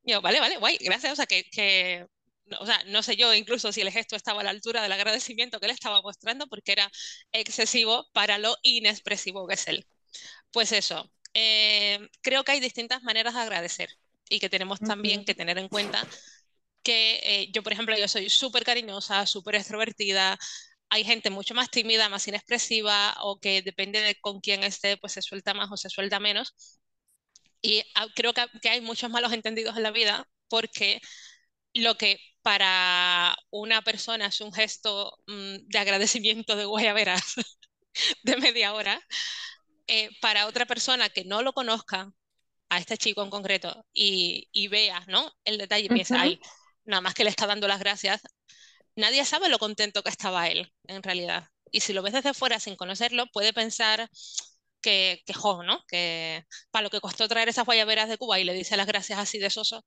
yo, 0.02 0.20
vale, 0.22 0.40
vale, 0.40 0.56
guay, 0.58 0.78
gracias. 0.80 1.12
O 1.12 1.16
sea, 1.16 1.26
que, 1.26 1.44
que 1.44 2.06
o 2.58 2.66
sea, 2.66 2.82
no 2.86 3.02
sé 3.02 3.16
yo 3.16 3.32
incluso 3.34 3.72
si 3.72 3.80
el 3.80 3.90
gesto 3.90 4.16
estaba 4.16 4.42
a 4.42 4.44
la 4.44 4.50
altura 4.50 4.82
del 4.82 4.92
agradecimiento 4.92 5.60
que 5.60 5.66
él 5.66 5.72
estaba 5.72 6.02
mostrando, 6.02 6.46
porque 6.46 6.72
era 6.72 6.90
excesivo 7.32 8.08
para 8.12 8.38
lo 8.38 8.56
inexpresivo 8.62 9.46
que 9.46 9.54
es 9.54 9.66
él. 9.68 9.86
Pues 10.52 10.72
eso, 10.72 11.10
eh, 11.34 11.98
creo 12.22 12.44
que 12.44 12.52
hay 12.52 12.60
distintas 12.60 13.02
maneras 13.02 13.34
de 13.34 13.40
agradecer 13.40 13.90
y 14.28 14.40
que 14.40 14.48
tenemos 14.50 14.80
también 14.80 15.24
que 15.24 15.34
tener 15.34 15.58
en 15.58 15.68
cuenta 15.68 16.06
que 16.84 17.20
eh, 17.24 17.50
yo, 17.52 17.62
por 17.62 17.72
ejemplo, 17.72 17.96
yo 17.98 18.08
soy 18.08 18.30
súper 18.30 18.64
cariñosa, 18.64 19.26
súper 19.26 19.56
extrovertida, 19.56 20.38
hay 20.90 21.04
gente 21.04 21.30
mucho 21.30 21.54
más 21.54 21.70
tímida, 21.70 22.08
más 22.08 22.28
inexpresiva 22.28 23.16
o 23.20 23.40
que 23.40 23.62
depende 23.62 24.00
de 24.00 24.16
con 24.20 24.40
quién 24.40 24.62
esté, 24.64 24.96
pues 24.96 25.14
se 25.14 25.22
suelta 25.22 25.54
más 25.54 25.70
o 25.72 25.76
se 25.76 25.90
suelta 25.90 26.20
menos. 26.20 26.54
Y 27.62 27.82
ah, 27.94 28.06
creo 28.14 28.32
que, 28.34 28.68
hay 28.68 28.80
muchos 28.80 29.10
malos 29.10 29.32
entendidos 29.32 29.76
en 29.76 29.82
la 29.84 29.90
vida 29.90 30.28
porque 30.48 31.00
lo 31.74 31.96
que 31.96 32.18
para 32.42 33.36
una 33.50 33.82
persona 33.82 34.26
es 34.26 34.40
un 34.40 34.52
gesto 34.52 35.18
mm, 35.26 35.68
de 35.68 35.78
agradecimiento 35.78 36.56
de 36.56 36.66
guayaberas 36.66 37.34
de 38.24 38.36
media 38.36 38.74
hora, 38.74 39.00
eh, 39.86 40.10
para 40.20 40.46
otra 40.46 40.66
persona 40.66 41.08
que 41.10 41.24
no 41.24 41.42
lo 41.42 41.52
conozca, 41.54 42.12
a 42.70 42.78
este 42.78 42.98
chico 42.98 43.22
en 43.22 43.30
concreto, 43.30 43.86
y, 43.92 44.68
vea 44.68 45.04
¿no? 45.08 45.30
el 45.44 45.58
detalle 45.58 45.86
y 45.86 45.88
piensa, 45.88 46.20
ay, 46.20 46.40
nada 46.84 47.00
más 47.00 47.14
que 47.14 47.24
le 47.24 47.30
está 47.30 47.46
dando 47.46 47.68
las 47.68 47.78
gracias, 47.80 48.22
nadie 48.96 49.24
sabe 49.24 49.48
lo 49.48 49.58
contento 49.58 50.02
que 50.02 50.10
estaba 50.10 50.48
él, 50.48 50.72
en 50.86 51.02
realidad. 51.02 51.48
Y 51.70 51.80
si 51.80 51.92
lo 51.92 52.02
ves 52.02 52.12
desde 52.12 52.34
fuera 52.34 52.60
sin 52.60 52.76
conocerlo, 52.76 53.26
puede 53.32 53.52
pensar 53.52 54.08
que, 54.80 55.22
que 55.26 55.34
jo, 55.34 55.62
¿no? 55.62 55.80
Que 55.88 56.44
para 56.70 56.84
lo 56.84 56.90
que 56.90 57.00
costó 57.00 57.26
traer 57.26 57.48
esas 57.48 57.64
guayaberas 57.64 58.08
de 58.08 58.18
Cuba 58.18 58.38
y 58.38 58.44
le 58.44 58.52
dice 58.52 58.76
las 58.76 58.86
gracias 58.86 59.18
así 59.18 59.38
de 59.38 59.50
soso. 59.50 59.82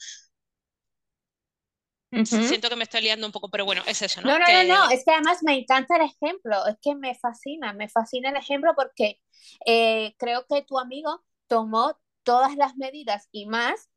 Siento 2.26 2.70
que 2.70 2.76
me 2.76 2.84
estoy 2.84 3.02
liando 3.02 3.26
un 3.26 3.34
poco, 3.34 3.50
pero 3.50 3.66
bueno, 3.66 3.84
es 3.86 4.02
eso, 4.02 4.22
¿no? 4.22 4.30
No, 4.30 4.40
no, 4.40 4.46
no, 4.46 4.64
no, 4.64 4.90
es 4.92 5.04
que 5.04 5.12
además 5.12 5.40
me 5.44 5.56
encanta 5.60 5.98
el 5.98 6.04
ejemplo, 6.04 6.66
es 6.66 6.76
que 6.82 6.96
me 6.96 7.16
fascina, 7.16 7.74
me 7.74 7.90
fascina 7.90 8.30
el 8.30 8.38
ejemplo 8.38 8.74
porque 8.76 9.20
eh, 9.66 10.16
creo 10.18 10.46
que 10.48 10.64
tu 10.64 10.80
amigo 10.80 11.24
tomó 11.48 12.00
todas 12.24 12.56
las 12.56 12.76
medidas 12.78 13.28
y 13.32 13.46
más 13.46 13.90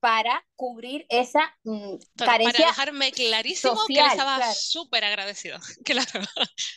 para 0.00 0.44
cubrir 0.54 1.06
esa 1.08 1.40
mm, 1.64 1.96
para 2.16 2.52
dejarme 2.52 3.10
clarísimo 3.12 3.78
que 3.86 3.98
estaba 3.98 4.52
súper 4.54 5.04
agradecido. 5.04 5.58
Claro, 5.84 6.20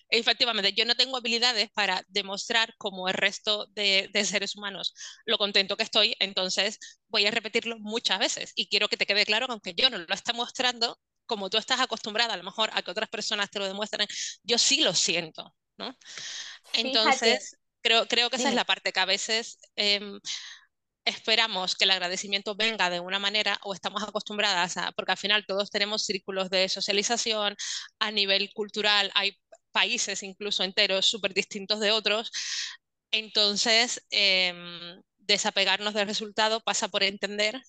efectivamente, 0.09 0.73
yo 0.73 0.85
no 0.85 0.95
tengo 0.95 1.17
habilidades 1.17 1.69
para 1.71 2.03
demostrar 2.07 2.73
como 2.77 3.07
el 3.07 3.13
resto 3.13 3.67
de, 3.67 4.09
seres 4.25 4.55
humanos 4.55 4.93
lo 5.25 5.37
contento 5.37 5.77
que 5.77 5.83
estoy, 5.83 6.15
entonces 6.19 6.79
voy 7.07 7.25
a 7.25 7.31
repetirlo 7.31 7.77
muchas 7.79 8.19
veces 8.19 8.53
y 8.55 8.67
quiero 8.69 8.87
que 8.87 8.97
te 8.97 9.05
quede 9.05 9.25
claro 9.25 9.47
que 9.47 9.51
aunque 9.51 9.73
yo 9.73 9.89
no 9.89 9.97
lo 9.97 10.13
esté 10.13 10.33
mostrando, 10.33 10.97
como 11.25 11.49
tú 11.49 11.57
estás 11.57 11.79
acostumbrada 11.79 12.33
a 12.33 12.37
lo 12.37 12.43
mejor 12.43 12.69
a 12.73 12.81
que 12.81 12.91
otras 12.91 13.09
personas 13.09 13.49
te 13.49 13.59
lo 13.59 13.67
demuestren, 13.67 14.07
yo 14.43 14.57
sí 14.57 14.81
lo 14.81 14.93
siento, 14.93 15.53
¿no? 15.77 15.95
Entonces, 16.73 17.57
creo, 17.81 18.07
creo 18.07 18.29
que 18.29 18.37
esa 18.37 18.49
es 18.49 18.55
la 18.55 18.65
parte 18.65 18.91
que 18.91 18.99
a 18.99 19.05
veces... 19.05 19.59
Em, 19.75 20.19
esperamos 21.05 21.75
que 21.75 21.85
el 21.85 21.91
agradecimiento 21.91 22.55
venga 22.55 22.89
de 22.89 22.99
una 22.99 23.19
manera 23.19 23.59
o 23.63 23.73
estamos 23.73 24.03
acostumbradas 24.03 24.77
a, 24.77 24.91
porque 24.91 25.13
al 25.13 25.17
final 25.17 25.45
todos 25.45 25.69
tenemos 25.71 26.05
círculos 26.05 26.49
de 26.49 26.69
socialización, 26.69 27.55
a 27.99 28.11
nivel 28.11 28.51
cultural 28.53 29.11
hay 29.15 29.37
países 29.71 30.21
incluso 30.23 30.63
enteros 30.63 31.05
súper 31.05 31.33
distintos 31.33 31.79
de 31.79 31.91
otros, 31.91 32.31
entonces 33.11 34.05
em, 34.11 35.01
desapegarnos 35.17 35.93
del 35.93 36.07
resultado 36.07 36.61
pasa 36.61 36.87
por 36.87 37.03
entender 37.03 37.61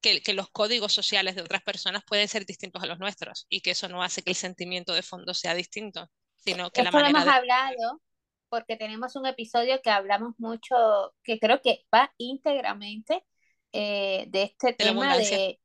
que, 0.00 0.22
que, 0.22 0.34
los 0.34 0.50
códigos 0.50 0.92
sociales 0.92 1.36
de 1.36 1.42
otras 1.42 1.62
personas 1.62 2.02
pueden 2.06 2.28
ser 2.28 2.46
distintos 2.46 2.82
a 2.82 2.86
los 2.86 2.98
nuestros 2.98 3.46
y 3.48 3.60
que 3.60 3.72
eso 3.72 3.88
no 3.88 4.02
hace 4.02 4.22
que 4.22 4.30
el 4.30 4.36
sentimiento 4.36 4.92
de 4.92 5.02
fondo 5.02 5.34
sea 5.34 5.54
distinto, 5.54 6.10
sino 6.36 6.70
que 6.70 6.82
la 6.82 6.90
manera 6.90 7.10
hemos 7.10 7.34
hablado 7.34 8.02
porque 8.48 8.76
tenemos 8.76 9.16
un 9.16 9.26
episodio 9.26 9.80
que 9.82 9.90
hablamos 9.90 10.34
mucho, 10.38 11.14
que 11.22 11.38
creo 11.38 11.60
que 11.62 11.84
va 11.94 12.12
íntegramente 12.18 13.24
eh, 13.72 14.26
de 14.28 14.42
este 14.44 14.72
tema 14.72 15.16
de, 15.16 15.60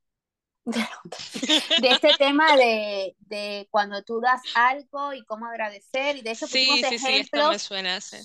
de, 0.66 1.90
este 1.90 2.12
tema 2.18 2.56
de, 2.56 3.16
de, 3.20 3.68
cuando 3.72 4.04
tú 4.04 4.22
das 4.22 4.42
algo 4.56 5.14
y 5.14 5.24
cómo 5.26 5.48
agradecer 5.48 6.18
y 6.18 6.22
de 6.22 6.32
eso 6.32 6.46
sí, 6.46 6.68
pusimos 6.68 6.90
sí, 6.90 6.96
ejemplos 6.96 7.70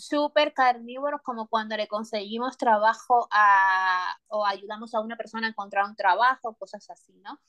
súper 0.00 0.52
carnívoros 0.52 1.22
como 1.22 1.48
cuando 1.48 1.76
le 1.76 1.88
conseguimos 1.88 2.58
trabajo 2.58 3.26
a 3.30 4.16
o 4.28 4.44
ayudamos 4.44 4.94
a 4.94 5.00
una 5.00 5.16
persona 5.16 5.46
a 5.46 5.50
encontrar 5.50 5.86
un 5.86 5.96
trabajo 5.96 6.54
cosas 6.56 6.88
así 6.90 7.14
no 7.24 7.40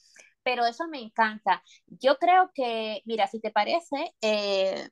pero 0.48 0.66
eso 0.66 0.88
me 0.88 1.02
encanta. 1.02 1.62
Yo 1.88 2.18
creo 2.18 2.52
que 2.54 3.02
mira 3.04 3.28
si 3.28 3.42
te 3.42 3.52
parece 3.52 4.16
eh, 4.22 4.88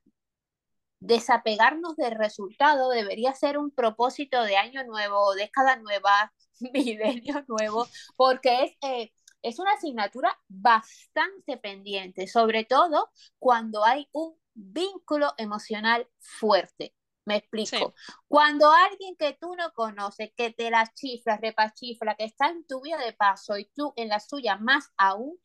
desapegarnos 1.00 1.96
del 1.96 2.12
resultado 2.12 2.90
debería 2.90 3.34
ser 3.34 3.58
un 3.58 3.70
propósito 3.70 4.42
de 4.42 4.56
año 4.56 4.84
nuevo, 4.84 5.34
década 5.34 5.76
nueva, 5.76 6.32
milenio 6.72 7.44
nuevo, 7.48 7.86
porque 8.16 8.64
es, 8.64 8.72
eh, 8.82 9.12
es 9.42 9.58
una 9.58 9.72
asignatura 9.72 10.36
bastante 10.48 11.56
pendiente, 11.56 12.26
sobre 12.26 12.64
todo 12.64 13.10
cuando 13.38 13.84
hay 13.84 14.08
un 14.12 14.36
vínculo 14.54 15.34
emocional 15.36 16.08
fuerte. 16.18 16.94
Me 17.26 17.36
explico. 17.36 17.92
Cuando 18.28 18.70
alguien 18.70 19.16
que 19.16 19.36
tú 19.40 19.54
no 19.56 19.72
conoces, 19.72 20.30
que 20.36 20.52
te 20.52 20.70
la 20.70 20.86
chifla, 20.94 21.36
repachifla, 21.36 22.14
que 22.14 22.24
está 22.24 22.48
en 22.48 22.64
tu 22.66 22.80
vida 22.80 22.98
de 22.98 23.12
paso 23.12 23.58
y 23.58 23.68
tú 23.74 23.92
en 23.96 24.08
la 24.08 24.20
suya 24.20 24.56
más 24.58 24.92
aún, 24.96 25.36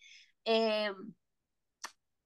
eh, 0.46 0.92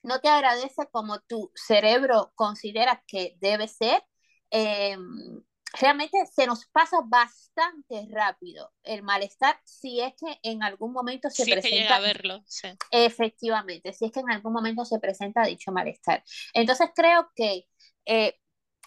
no 0.06 0.20
te 0.20 0.30
agradece 0.30 0.88
como 0.92 1.20
tu 1.22 1.52
cerebro 1.56 2.32
considera 2.36 3.04
que 3.08 3.38
debe 3.42 3.68
ser, 3.68 4.04
em, 4.52 5.44
realmente 5.80 6.18
se 6.34 6.46
nos 6.46 6.68
pasa 6.68 6.98
bastante 7.06 8.08
rápido 8.12 8.72
el 8.84 9.02
malestar 9.02 9.60
si 9.64 10.00
es 10.00 10.14
que 10.14 10.40
en 10.44 10.64
algún 10.64 10.94
momento 10.94 11.30
se 11.30 11.46
presenta. 11.46 11.96
a 11.96 12.00
verlo, 12.00 12.44
Efectivamente, 12.92 13.94
si 13.94 14.06
es 14.06 14.12
que 14.12 14.20
en 14.20 14.32
algún 14.32 14.54
momento 14.54 14.86
se 14.86 15.00
presenta 15.00 15.44
dicho 15.44 15.72
malestar. 15.72 16.24
Entonces 16.54 16.90
creo 16.96 17.32
que 17.36 17.68
eh, 18.06 18.40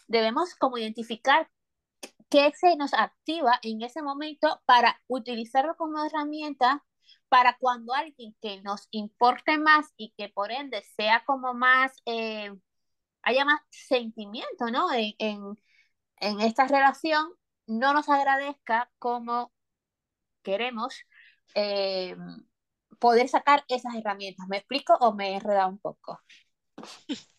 debemos 0.07 0.55
como 0.55 0.79
identificar 0.79 1.51
qué 2.31 2.53
se 2.55 2.77
nos 2.77 2.95
activa 2.95 3.59
en 3.63 3.83
ese 3.83 4.03
momento 4.03 4.63
para 4.67 5.01
utilizarlo 5.09 5.77
como 5.77 6.05
herramienta 6.05 6.85
para 7.29 7.57
cuando 7.59 7.95
alguien 7.95 8.35
que 8.41 8.63
nos 8.63 8.89
importe 8.91 9.59
más 9.59 9.93
y 9.97 10.13
que 10.17 10.29
por 10.29 10.53
ende 10.53 10.83
sea 10.97 11.25
como 11.27 11.55
más, 11.55 11.93
eh, 12.07 12.53
haya 13.23 13.45
más 13.45 13.61
sentimiento, 13.71 14.71
¿no? 14.71 14.93
En, 14.93 15.15
en, 16.21 16.41
esta 16.41 16.67
relación, 16.67 17.33
no 17.67 17.93
nos 17.95 18.09
agradezca 18.09 18.91
como 18.99 19.53
queremos 20.43 20.97
eh, 21.55 22.17
poder 22.99 23.29
sacar 23.29 23.65
esas 23.69 23.95
herramientas. 23.95 24.47
¿Me 24.49 24.59
explico 24.59 24.95
o 25.01 25.15
me 25.15 25.31
he 25.31 25.35
enredado 25.37 25.69
un 25.69 25.79
poco? 25.79 26.21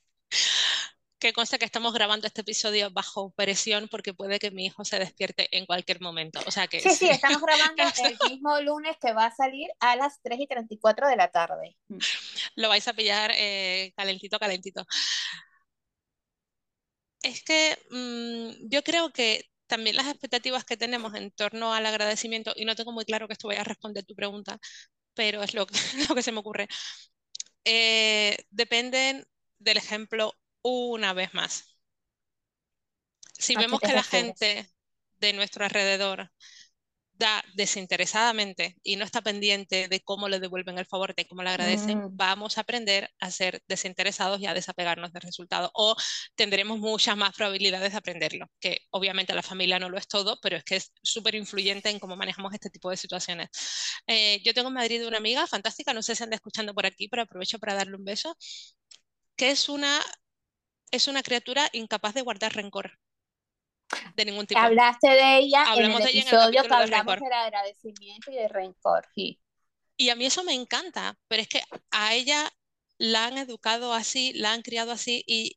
que 1.19 1.33
consta 1.33 1.57
que 1.57 1.65
estamos 1.65 1.93
grabando 1.93 2.27
este 2.27 2.41
episodio 2.41 2.89
bajo 2.91 3.31
presión 3.31 3.87
porque 3.89 4.13
puede 4.13 4.39
que 4.39 4.51
mi 4.51 4.65
hijo 4.65 4.85
se 4.85 4.97
despierte 4.97 5.47
en 5.55 5.65
cualquier 5.65 6.01
momento. 6.01 6.39
O 6.47 6.51
sea 6.51 6.67
que... 6.67 6.79
Sí, 6.79 6.91
sí, 6.91 7.09
estamos 7.09 7.41
grabando 7.41 7.83
el 8.05 8.31
mismo 8.31 8.59
lunes 8.61 8.95
que 9.01 9.13
va 9.13 9.25
a 9.25 9.35
salir 9.35 9.69
a 9.79 9.95
las 9.95 10.21
3 10.21 10.39
y 10.39 10.47
34 10.47 11.07
de 11.07 11.15
la 11.17 11.29
tarde. 11.29 11.77
Lo 12.55 12.69
vais 12.69 12.87
a 12.87 12.93
pillar 12.93 13.31
eh, 13.35 13.93
calentito, 13.95 14.39
calentito. 14.39 14.85
Es 17.21 17.43
que 17.43 17.77
mm, 17.91 18.69
yo 18.69 18.81
creo 18.83 19.11
que 19.11 19.43
también 19.67 19.97
las 19.97 20.07
expectativas 20.07 20.63
que 20.63 20.77
tenemos 20.77 21.13
en 21.15 21.31
torno 21.31 21.73
al 21.73 21.85
agradecimiento, 21.85 22.53
y 22.55 22.65
no 22.65 22.75
tengo 22.75 22.91
muy 22.91 23.05
claro 23.05 23.27
que 23.27 23.33
esto 23.33 23.49
vaya 23.49 23.61
a 23.61 23.65
responder 23.65 24.05
tu 24.05 24.15
pregunta, 24.15 24.57
pero 25.13 25.43
es 25.43 25.53
lo, 25.53 25.67
lo 26.09 26.15
que 26.15 26.23
se 26.23 26.31
me 26.31 26.39
ocurre, 26.39 26.67
eh, 27.65 28.37
dependen 28.49 29.25
del 29.59 29.77
ejemplo 29.77 30.38
una 30.61 31.13
vez 31.13 31.33
más. 31.33 31.77
Si 33.33 33.55
vemos 33.55 33.79
que 33.79 33.93
la 33.93 34.03
gente 34.03 34.69
de 35.19 35.33
nuestro 35.33 35.63
alrededor 35.63 36.31
da 37.19 37.43
desinteresadamente 37.53 38.77
y 38.81 38.95
no 38.95 39.03
está 39.03 39.21
pendiente 39.21 39.89
de 39.89 40.01
cómo 40.01 40.29
le 40.29 40.39
devuelven 40.39 40.77
el 40.77 40.85
favor, 40.85 41.13
de 41.13 41.27
cómo 41.27 41.43
le 41.43 41.49
agradecen, 41.49 41.99
mm. 41.99 42.15
vamos 42.15 42.57
a 42.57 42.61
aprender 42.61 43.09
a 43.19 43.29
ser 43.29 43.61
desinteresados 43.67 44.39
y 44.39 44.45
a 44.45 44.53
desapegarnos 44.53 45.11
del 45.11 45.23
resultado. 45.23 45.69
O 45.73 45.95
tendremos 46.35 46.79
muchas 46.79 47.17
más 47.17 47.35
probabilidades 47.35 47.91
de 47.91 47.97
aprenderlo, 47.97 48.47
que 48.61 48.79
obviamente 48.91 49.35
la 49.35 49.43
familia 49.43 49.79
no 49.79 49.89
lo 49.89 49.97
es 49.97 50.07
todo, 50.07 50.39
pero 50.41 50.55
es 50.55 50.63
que 50.63 50.77
es 50.77 50.93
súper 51.03 51.35
influyente 51.35 51.89
en 51.89 51.99
cómo 51.99 52.15
manejamos 52.15 52.53
este 52.53 52.69
tipo 52.69 52.89
de 52.89 52.95
situaciones. 52.95 53.49
Eh, 54.07 54.41
yo 54.45 54.53
tengo 54.53 54.69
en 54.69 54.75
Madrid 54.75 55.05
una 55.05 55.17
amiga 55.17 55.45
fantástica, 55.45 55.93
no 55.93 56.01
sé 56.01 56.15
si 56.15 56.23
anda 56.23 56.35
escuchando 56.37 56.73
por 56.73 56.85
aquí, 56.85 57.09
pero 57.09 57.23
aprovecho 57.23 57.59
para 57.59 57.73
darle 57.73 57.97
un 57.97 58.05
beso, 58.05 58.37
que 59.35 59.51
es 59.51 59.67
una 59.67 59.99
es 60.91 61.07
una 61.07 61.23
criatura 61.23 61.69
incapaz 61.73 62.13
de 62.13 62.21
guardar 62.21 62.53
rencor 62.53 62.99
de 64.15 64.25
ningún 64.25 64.45
tipo. 64.45 64.59
Hablaste 64.59 65.09
de 65.09 65.37
ella 65.37 65.63
en 65.75 65.91
el 65.91 66.01
episodio 66.01 66.63
que 66.63 66.73
hablamos 66.73 67.15
del 67.15 67.33
agradecimiento 67.33 68.31
y 68.31 68.35
de 68.35 68.47
rencor. 68.47 69.07
Sí. 69.15 69.39
Y 69.97 70.09
a 70.09 70.15
mí 70.15 70.25
eso 70.25 70.43
me 70.43 70.53
encanta, 70.53 71.17
pero 71.27 71.41
es 71.41 71.47
que 71.47 71.61
a 71.91 72.13
ella 72.13 72.49
la 72.97 73.25
han 73.25 73.37
educado 73.37 73.93
así, 73.93 74.33
la 74.33 74.53
han 74.53 74.61
criado 74.61 74.91
así 74.91 75.23
y, 75.25 75.55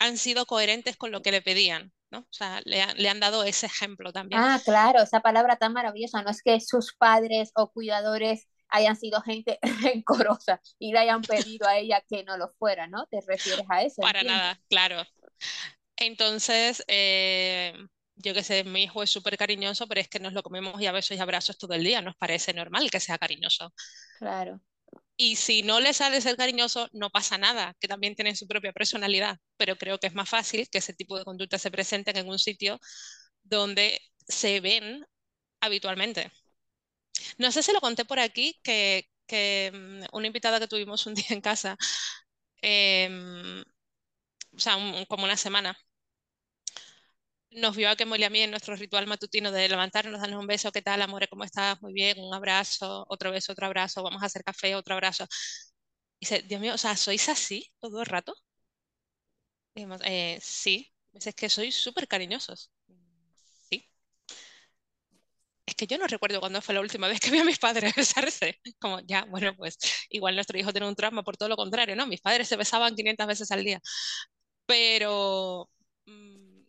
han 0.00 0.18
sido 0.18 0.44
coherentes 0.44 0.96
con 0.96 1.12
lo 1.12 1.22
que 1.22 1.32
le 1.32 1.40
pedían. 1.40 1.92
¿no? 2.10 2.18
O 2.18 2.32
sea, 2.32 2.60
le, 2.64 2.84
le, 2.94 3.08
han 3.08 3.20
dado 3.20 3.42
ese 3.44 3.66
ejemplo 3.66 4.12
también. 4.12 4.40
Ah, 4.40 4.60
claro, 4.62 5.02
esa 5.02 5.20
palabra 5.20 5.56
tan 5.56 5.72
maravillosa. 5.72 6.22
No 6.22 6.30
es 6.30 6.42
que 6.42 6.60
sus 6.60 6.94
padres 6.94 7.50
o 7.54 7.72
cuidadores 7.72 8.46
hayan 8.74 8.96
sido 8.96 9.20
gente 9.22 9.58
rencorosa 9.82 10.60
y 10.78 10.92
le 10.92 10.98
hayan 10.98 11.22
pedido 11.22 11.66
a 11.68 11.78
ella 11.78 12.02
que 12.08 12.24
no 12.24 12.36
lo 12.36 12.52
fuera, 12.58 12.86
¿no? 12.86 13.06
¿Te 13.06 13.20
refieres 13.20 13.66
a 13.68 13.82
eso? 13.82 14.02
Para 14.02 14.22
nada, 14.22 14.60
claro. 14.68 15.02
Entonces, 15.96 16.84
eh, 16.88 17.72
yo 18.16 18.34
que 18.34 18.42
sé, 18.42 18.64
mi 18.64 18.82
hijo 18.82 19.02
es 19.02 19.10
súper 19.10 19.36
cariñoso, 19.36 19.86
pero 19.86 20.00
es 20.00 20.08
que 20.08 20.18
nos 20.18 20.32
lo 20.32 20.42
comemos 20.42 20.80
y 20.80 20.86
a 20.86 20.92
besos 20.92 21.16
y 21.16 21.20
abrazos 21.20 21.56
todo 21.56 21.74
el 21.74 21.84
día, 21.84 22.02
nos 22.02 22.16
parece 22.16 22.52
normal 22.52 22.90
que 22.90 22.98
sea 22.98 23.16
cariñoso. 23.16 23.72
Claro. 24.18 24.60
Y 25.16 25.36
si 25.36 25.62
no 25.62 25.78
le 25.78 25.92
sale 25.92 26.20
ser 26.20 26.36
cariñoso, 26.36 26.88
no 26.92 27.10
pasa 27.10 27.38
nada, 27.38 27.76
que 27.78 27.86
también 27.86 28.16
tienen 28.16 28.34
su 28.34 28.48
propia 28.48 28.72
personalidad, 28.72 29.38
pero 29.56 29.76
creo 29.76 29.98
que 30.00 30.08
es 30.08 30.14
más 30.14 30.28
fácil 30.28 30.68
que 30.68 30.78
ese 30.78 30.92
tipo 30.92 31.16
de 31.16 31.24
conductas 31.24 31.62
se 31.62 31.70
presenten 31.70 32.16
en 32.16 32.28
un 32.28 32.40
sitio 32.40 32.80
donde 33.44 34.00
se 34.26 34.58
ven 34.60 35.06
habitualmente. 35.60 36.32
No 37.38 37.50
sé 37.52 37.62
si 37.62 37.72
lo 37.72 37.80
conté 37.80 38.04
por 38.04 38.18
aquí, 38.18 38.60
que, 38.62 39.08
mm, 39.72 40.04
una 40.16 40.26
invitada 40.26 40.60
que 40.60 40.68
tuvimos 40.68 41.06
un 41.06 41.14
día 41.26 41.26
en 41.30 41.40
casa, 41.40 41.76
em, 42.62 43.62
o 44.56 44.58
sea, 44.58 44.76
como 45.08 45.24
una 45.24 45.36
semana, 45.36 45.76
nos 47.50 47.76
vio 47.76 47.88
a 47.90 47.96
que 47.96 48.04
y 48.18 48.24
a 48.24 48.30
mí 48.30 48.40
en 48.40 48.50
nuestro 48.50 48.74
ritual 48.76 49.06
matutino 49.06 49.50
de 49.52 49.68
levantarnos, 49.68 50.20
darnos 50.20 50.40
un 50.40 50.46
beso, 50.46 50.72
¿qué 50.72 50.82
tal, 50.82 51.02
amor? 51.02 51.28
¿Cómo 51.28 51.44
estás? 51.44 51.80
Muy 51.82 51.92
bien, 51.92 52.18
un 52.20 52.34
abrazo, 52.34 53.04
otro 53.08 53.30
beso, 53.30 53.52
otro 53.52 53.66
abrazo, 53.66 54.02
vamos 54.02 54.22
a 54.22 54.26
hacer 54.26 54.42
café, 54.44 54.74
otro 54.74 54.94
abrazo. 54.94 55.24
Y 56.20 56.26
dice, 56.26 56.42
Dios 56.42 56.60
mío, 56.60 56.74
o 56.74 56.78
sea, 56.78 56.96
¿sois 56.96 57.28
así 57.30 57.72
todo 57.80 58.00
el 58.00 58.06
rato? 58.06 58.34
Dijimos, 59.74 60.00
eh, 60.04 60.38
sí, 60.42 60.92
es 61.12 61.32
que 61.36 61.48
sois 61.48 61.74
súper 61.76 62.08
cariñosos. 62.08 62.70
Es 65.66 65.74
que 65.76 65.86
yo 65.86 65.96
no 65.98 66.06
recuerdo 66.06 66.40
cuándo 66.40 66.60
fue 66.60 66.74
la 66.74 66.80
última 66.82 67.08
vez 67.08 67.20
que 67.20 67.30
vi 67.30 67.38
a 67.38 67.44
mis 67.44 67.58
padres 67.58 67.94
besarse. 67.96 68.60
Como, 68.78 69.00
ya, 69.00 69.24
bueno, 69.24 69.54
pues 69.56 69.78
igual 70.10 70.34
nuestro 70.34 70.58
hijo 70.58 70.72
tiene 70.72 70.88
un 70.88 70.94
trauma 70.96 71.22
por 71.22 71.36
todo 71.36 71.48
lo 71.48 71.56
contrario, 71.56 71.96
¿no? 71.96 72.06
Mis 72.06 72.20
padres 72.20 72.48
se 72.48 72.56
besaban 72.56 72.94
500 72.94 73.26
veces 73.26 73.50
al 73.50 73.64
día. 73.64 73.80
Pero, 74.66 75.70
mm, 76.06 76.64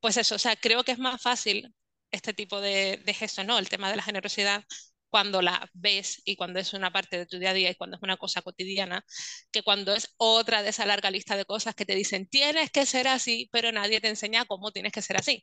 pues 0.00 0.16
eso, 0.16 0.34
o 0.36 0.38
sea, 0.38 0.56
creo 0.56 0.84
que 0.84 0.92
es 0.92 0.98
más 0.98 1.20
fácil 1.22 1.74
este 2.10 2.32
tipo 2.34 2.60
de, 2.60 3.00
de 3.04 3.14
gestos, 3.14 3.46
¿no? 3.46 3.58
El 3.58 3.68
tema 3.68 3.90
de 3.90 3.96
la 3.96 4.02
generosidad 4.02 4.64
cuando 5.10 5.42
la 5.42 5.68
ves 5.74 6.22
y 6.24 6.36
cuando 6.36 6.58
es 6.58 6.72
una 6.72 6.90
parte 6.90 7.18
de 7.18 7.26
tu 7.26 7.38
día 7.38 7.50
a 7.50 7.54
día 7.54 7.70
y 7.70 7.74
cuando 7.74 7.96
es 7.96 8.02
una 8.02 8.16
cosa 8.16 8.40
cotidiana, 8.42 9.04
que 9.50 9.62
cuando 9.62 9.94
es 9.94 10.14
otra 10.16 10.62
de 10.62 10.70
esa 10.70 10.86
larga 10.86 11.10
lista 11.10 11.36
de 11.36 11.44
cosas 11.44 11.74
que 11.74 11.84
te 11.84 11.94
dicen 11.94 12.26
tienes 12.28 12.70
que 12.70 12.86
ser 12.86 13.08
así, 13.08 13.48
pero 13.52 13.72
nadie 13.72 14.00
te 14.00 14.08
enseña 14.08 14.46
cómo 14.46 14.72
tienes 14.72 14.92
que 14.92 15.02
ser 15.02 15.18
así. 15.18 15.42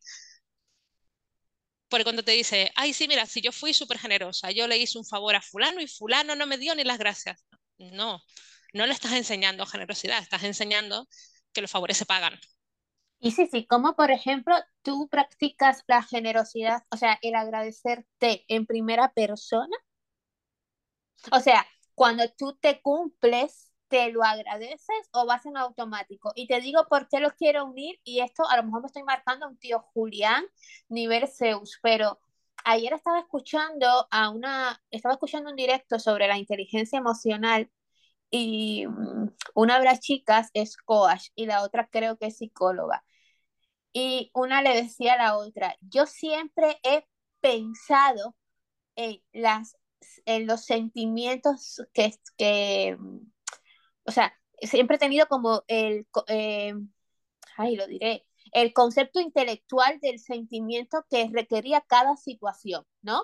Porque 1.89 2.03
cuando 2.03 2.23
te 2.23 2.31
dice, 2.31 2.71
ay, 2.75 2.93
sí, 2.93 3.07
mira, 3.07 3.25
si 3.25 3.41
yo 3.41 3.51
fui 3.51 3.73
súper 3.73 3.97
generosa, 3.97 4.51
yo 4.51 4.67
le 4.67 4.77
hice 4.77 4.97
un 4.97 5.05
favor 5.05 5.35
a 5.35 5.41
fulano 5.41 5.81
y 5.81 5.87
fulano 5.87 6.35
no 6.35 6.45
me 6.45 6.57
dio 6.57 6.75
ni 6.75 6.83
las 6.83 6.99
gracias. 6.99 7.43
No, 7.77 8.21
no 8.73 8.85
le 8.85 8.93
estás 8.93 9.13
enseñando 9.13 9.65
generosidad, 9.65 10.21
estás 10.21 10.43
enseñando 10.43 11.07
que 11.51 11.61
los 11.61 11.71
favores 11.71 11.97
se 11.97 12.05
pagan. 12.05 12.39
Y 13.19 13.31
sí, 13.31 13.47
sí, 13.51 13.65
como 13.65 13.95
por 13.95 14.11
ejemplo 14.11 14.55
tú 14.81 15.09
practicas 15.09 15.83
la 15.87 16.03
generosidad, 16.03 16.83
o 16.89 16.97
sea, 16.97 17.19
el 17.21 17.35
agradecerte 17.35 18.45
en 18.47 18.65
primera 18.65 19.11
persona. 19.11 19.75
O 21.31 21.39
sea, 21.39 21.65
cuando 21.95 22.29
tú 22.29 22.55
te 22.55 22.81
cumples, 22.81 23.68
¿te 23.89 24.11
lo 24.11 24.23
agradeces 24.23 25.09
o 25.11 25.25
vas 25.25 25.45
en 25.45 25.57
automático? 25.57 26.31
Y 26.35 26.47
te 26.47 26.61
digo 26.61 26.85
por 26.89 27.07
qué 27.09 27.19
los 27.19 27.33
quiero 27.33 27.65
unir, 27.65 27.99
y 28.03 28.21
esto 28.21 28.47
a 28.49 28.57
lo 28.57 28.63
mejor 28.63 28.81
me 28.81 28.87
estoy 28.87 29.03
marcando 29.03 29.45
a 29.45 29.49
un 29.49 29.57
tío 29.57 29.81
Julián, 29.93 30.45
nivel 30.89 31.27
Zeus, 31.27 31.79
pero 31.81 32.19
ayer 32.65 32.93
estaba 32.93 33.19
escuchando 33.19 34.07
a 34.11 34.29
una, 34.29 34.81
estaba 34.91 35.13
escuchando 35.13 35.49
un 35.49 35.55
directo 35.55 35.99
sobre 35.99 36.27
la 36.27 36.37
inteligencia 36.37 36.99
emocional 36.99 37.69
y 38.31 38.85
mm, 38.87 39.29
una 39.55 39.79
de 39.79 39.85
las 39.85 39.99
chicas 39.99 40.49
es 40.53 40.77
coach 40.77 41.29
y 41.35 41.45
la 41.45 41.63
otra 41.63 41.87
creo 41.89 42.17
que 42.17 42.27
es 42.27 42.37
psicóloga. 42.37 43.03
Y 43.93 44.31
una 44.33 44.61
le 44.61 44.75
decía 44.75 45.13
a 45.13 45.17
la 45.17 45.37
otra, 45.37 45.75
yo 45.81 46.05
siempre 46.05 46.79
he 46.83 47.05
pensado 47.41 48.35
en, 48.95 49.21
las, 49.33 49.77
en 50.25 50.47
los 50.47 50.65
sentimientos 50.65 51.81
que, 51.93 52.13
que, 52.37 52.97
o 54.09 54.11
sea, 54.11 54.33
siempre 54.59 54.95
he 54.95 54.99
tenido 54.99 55.27
como 55.27 55.63
el, 55.67 56.07
eh, 56.27 56.73
ay, 57.57 57.75
lo 57.75 57.85
diré, 57.85 58.25
el 58.51 58.73
concepto 58.73 59.19
intelectual 59.19 59.99
del 59.99 60.19
sentimiento 60.19 61.05
que 61.09 61.29
requería 61.31 61.81
cada 61.81 62.17
situación, 62.17 62.85
¿no? 63.03 63.23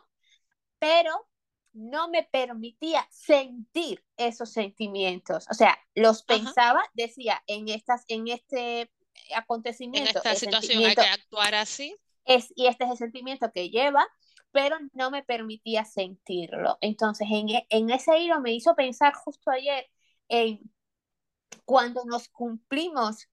Pero 0.78 1.28
no 1.74 2.08
me 2.08 2.22
permitía 2.22 3.08
sentir 3.10 4.06
esos 4.16 4.52
sentimientos. 4.52 5.48
O 5.50 5.56
sea, 5.56 5.76
los 5.96 6.22
pensaba, 6.22 6.84
decía, 6.94 7.44
en 7.48 7.68
estas, 7.68 8.06
en 8.08 8.28
este 8.28 8.92
acontecimiento. 9.36 10.12
En 10.12 10.18
esta 10.18 10.36
situación 10.36 10.86
hay 10.86 10.94
que 10.94 11.02
actuar 11.02 11.56
así. 11.56 11.96
Es, 12.26 12.54
y 12.56 12.68
este 12.68 12.84
es 12.84 12.92
el 12.92 12.98
sentimiento 12.98 13.52
que 13.52 13.72
lleva, 13.72 14.08
pero 14.52 14.78
no 14.94 15.10
me 15.10 15.24
permitía 15.24 15.84
sentirlo. 15.84 16.78
Entonces, 16.80 17.28
en, 17.32 17.50
e, 17.50 17.68
en 17.72 17.90
ese 17.90 18.20
hilo 18.20 18.40
me 18.40 18.54
hizo 18.54 18.76
pensar 18.76 19.16
justo 19.16 19.50
ayer 19.50 19.90
en 20.30 20.62
cuando 21.66 22.06
nos 22.06 22.30
cumplimos, 22.30 23.28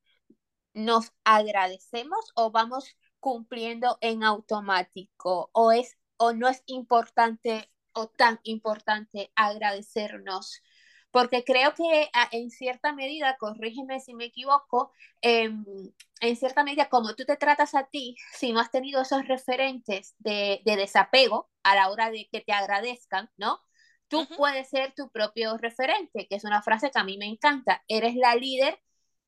nos 0.74 1.12
agradecemos 1.24 2.32
o 2.34 2.50
vamos 2.50 2.96
cumpliendo 3.20 3.98
en 4.00 4.24
automático 4.24 5.50
o 5.52 5.72
es 5.72 5.96
o 6.16 6.32
no 6.32 6.48
es 6.48 6.62
importante 6.66 7.70
o 7.92 8.08
tan 8.08 8.40
importante 8.44 9.32
agradecernos 9.36 10.62
porque 11.12 11.44
creo 11.44 11.74
que 11.74 12.10
en 12.32 12.50
cierta 12.50 12.92
medida, 12.92 13.36
corrígeme 13.38 14.00
si 14.00 14.14
me 14.14 14.24
equivoco, 14.24 14.92
em, 15.20 15.64
en 16.20 16.36
cierta 16.36 16.64
medida, 16.64 16.88
como 16.88 17.14
tú 17.14 17.24
te 17.24 17.36
tratas 17.36 17.74
a 17.74 17.84
ti, 17.84 18.16
si 18.34 18.52
no 18.52 18.60
has 18.60 18.70
tenido 18.70 19.02
esos 19.02 19.28
referentes 19.28 20.14
de, 20.18 20.62
desapego 20.64 21.50
a 21.62 21.76
la 21.76 21.90
hora 21.90 22.10
de 22.10 22.28
que 22.32 22.40
te 22.40 22.52
agradezcan, 22.52 23.30
¿no? 23.36 23.60
Tú 24.12 24.28
puedes 24.36 24.68
ser 24.68 24.92
tu 24.94 25.10
propio 25.10 25.56
referente, 25.56 26.26
que 26.28 26.36
es 26.36 26.44
una 26.44 26.62
frase 26.62 26.90
que 26.90 26.98
a 26.98 27.04
mí 27.04 27.16
me 27.16 27.26
encanta. 27.26 27.82
Eres 27.88 28.14
la 28.14 28.34
líder 28.34 28.78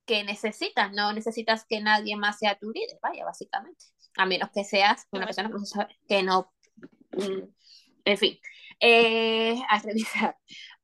que 0.05 0.25
necesitas, 0.25 0.93
no 0.93 1.13
necesitas 1.15 1.65
que 1.65 1.81
nadie 1.81 2.17
más 2.17 2.39
sea 2.39 2.59
tu 2.59 2.71
líder, 2.71 2.99
vaya, 3.01 3.25
básicamente. 3.25 3.87
A 4.17 4.27
menos 4.27 4.51
que 4.53 4.63
seas 4.63 5.09
una 5.11 5.25
persona 5.25 5.51
que 6.07 6.23
no, 6.23 6.53
mm, 7.13 7.49
en 8.05 8.19
fin, 8.19 8.39
eh, 8.79 9.59
a 9.71 9.79
revisar. 9.79 10.37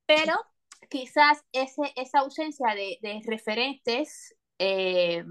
Pero 0.07 0.35
quizás 0.89 1.45
ese, 1.53 1.93
esa 1.95 2.21
ausencia 2.21 2.75
de, 2.75 3.23
referentes 3.27 4.35
eh, 4.59 5.25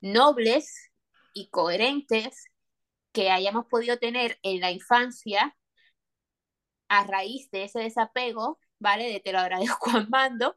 nobles 0.00 0.90
y 1.32 1.48
coherentes 1.50 2.46
que 3.12 3.30
hayamos 3.30 3.66
podido 3.66 3.98
tener 3.98 4.38
en 4.42 4.60
la 4.60 4.72
infancia 4.72 5.56
a 6.88 7.04
raíz 7.04 7.50
de 7.50 7.64
ese 7.64 7.80
desapego, 7.80 8.58
¿vale? 8.78 9.10
De 9.12 9.20
te 9.20 9.32
lo 9.32 9.38
agradezco 9.38 9.90
Mando, 10.08 10.56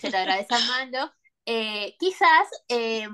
te 0.00 0.10
lo 0.10 0.18
agradezco 0.18 0.56
Mando, 0.68 1.12
eh, 1.46 1.96
quizás 1.98 2.48
eh, 2.68 3.08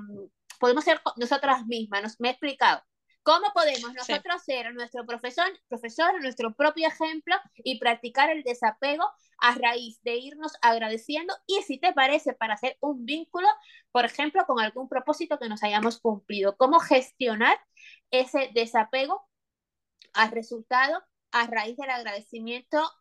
podemos 0.59 0.83
ser 0.83 1.01
nosotras 1.17 1.65
mismas, 1.65 2.03
nos, 2.03 2.19
me 2.19 2.29
he 2.29 2.31
explicado, 2.31 2.83
¿Cómo 3.23 3.51
podemos 3.53 3.93
nosotros 3.93 4.41
ser 4.43 4.73
nuestro 4.73 5.05
profesor, 5.05 5.45
profesor, 5.67 6.19
nuestro 6.21 6.55
propio 6.55 6.87
ejemplo 6.87 7.35
y 7.57 7.77
practicar 7.77 8.29
el 8.31 8.43
desapego 8.43 9.03
a 9.37 9.53
raíz 9.55 10.01
de 10.01 10.15
irnos 10.15 10.53
agradeciendo 10.61 11.35
y 11.45 11.61
si 11.61 11.79
te 11.79 11.93
parece 11.93 12.33
para 12.33 12.55
hacer 12.55 12.77
un 12.79 13.05
vínculo, 13.05 13.47
por 13.91 14.05
ejemplo, 14.05 14.45
con 14.47 14.59
algún 14.59 14.89
propósito 14.89 15.37
que 15.37 15.49
nos 15.49 15.61
hayamos 15.63 15.99
cumplido? 15.99 16.55
¿Cómo 16.57 16.79
gestionar 16.79 17.59
ese 18.09 18.49
desapego 18.53 19.29
al 20.13 20.31
resultado 20.31 21.03
a 21.31 21.47
raíz 21.47 21.77
del 21.77 21.89
agradecimiento 21.89 22.91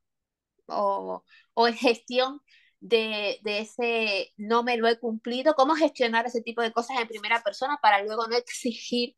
o, 0.67 1.25
o 1.55 1.67
gestión 1.73 2.41
de, 2.81 3.41
de, 3.43 3.61
ese 3.61 4.33
no 4.37 4.63
me 4.63 4.77
lo 4.77 4.89
he 4.89 4.99
cumplido, 4.99 5.55
cómo 5.55 5.75
gestionar 5.75 6.27
ese 6.27 6.43
tipo 6.43 6.63
de 6.63 6.73
cosas 6.73 6.99
en 7.01 7.09
primera 7.09 7.43
persona 7.43 7.79
para 7.83 8.03
luego 8.03 8.27
no 8.29 8.37
exigir 8.37 9.17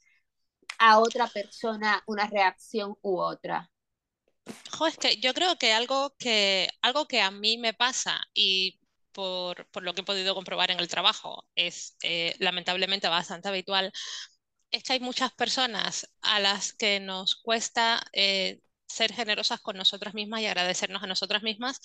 a 0.79 0.99
otra 0.99 1.27
persona 1.27 2.03
una 2.07 2.27
reacción 2.27 2.97
u 3.03 3.19
otra? 3.19 3.71
es 4.89 4.97
que 4.99 5.17
yo 5.17 5.35
creo 5.35 5.57
que 5.57 5.73
algo 5.73 6.15
que, 6.19 6.69
algo 6.81 7.07
que 7.07 7.21
a 7.21 7.31
mí 7.31 7.59
me 7.59 7.75
pasa 7.75 8.21
y 8.33 8.81
por, 9.13 9.67
por 9.71 9.83
lo 9.83 9.95
que 9.95 10.01
he 10.01 10.05
podido 10.05 10.35
comprobar 10.35 10.71
en 10.71 10.81
el 10.81 10.89
trabajo 10.89 11.47
es 11.55 11.97
eh, 12.03 12.35
lamentablemente 12.39 13.09
bastante 13.09 13.49
habitual, 13.49 13.93
es 14.71 14.83
que 14.83 14.95
hay 14.95 15.01
muchas 15.01 15.33
personas 15.33 16.09
a 16.23 16.41
las 16.41 16.73
que 16.73 17.01
nos 17.01 17.37
cuesta 17.37 18.03
eh, 18.13 18.61
ser 18.91 19.13
generosas 19.13 19.61
con 19.61 19.77
nosotras 19.77 20.15
mismas 20.15 20.41
y 20.41 20.47
agradecernos 20.47 21.03
a 21.03 21.07
nosotras 21.07 21.43
mismas 21.43 21.81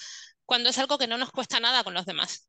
cuando 0.46 0.70
es 0.70 0.78
algo 0.78 0.98
que 0.98 1.08
no 1.08 1.18
nos 1.18 1.32
cuesta 1.32 1.60
nada 1.60 1.84
con 1.84 1.94
los 1.94 2.06
demás. 2.06 2.48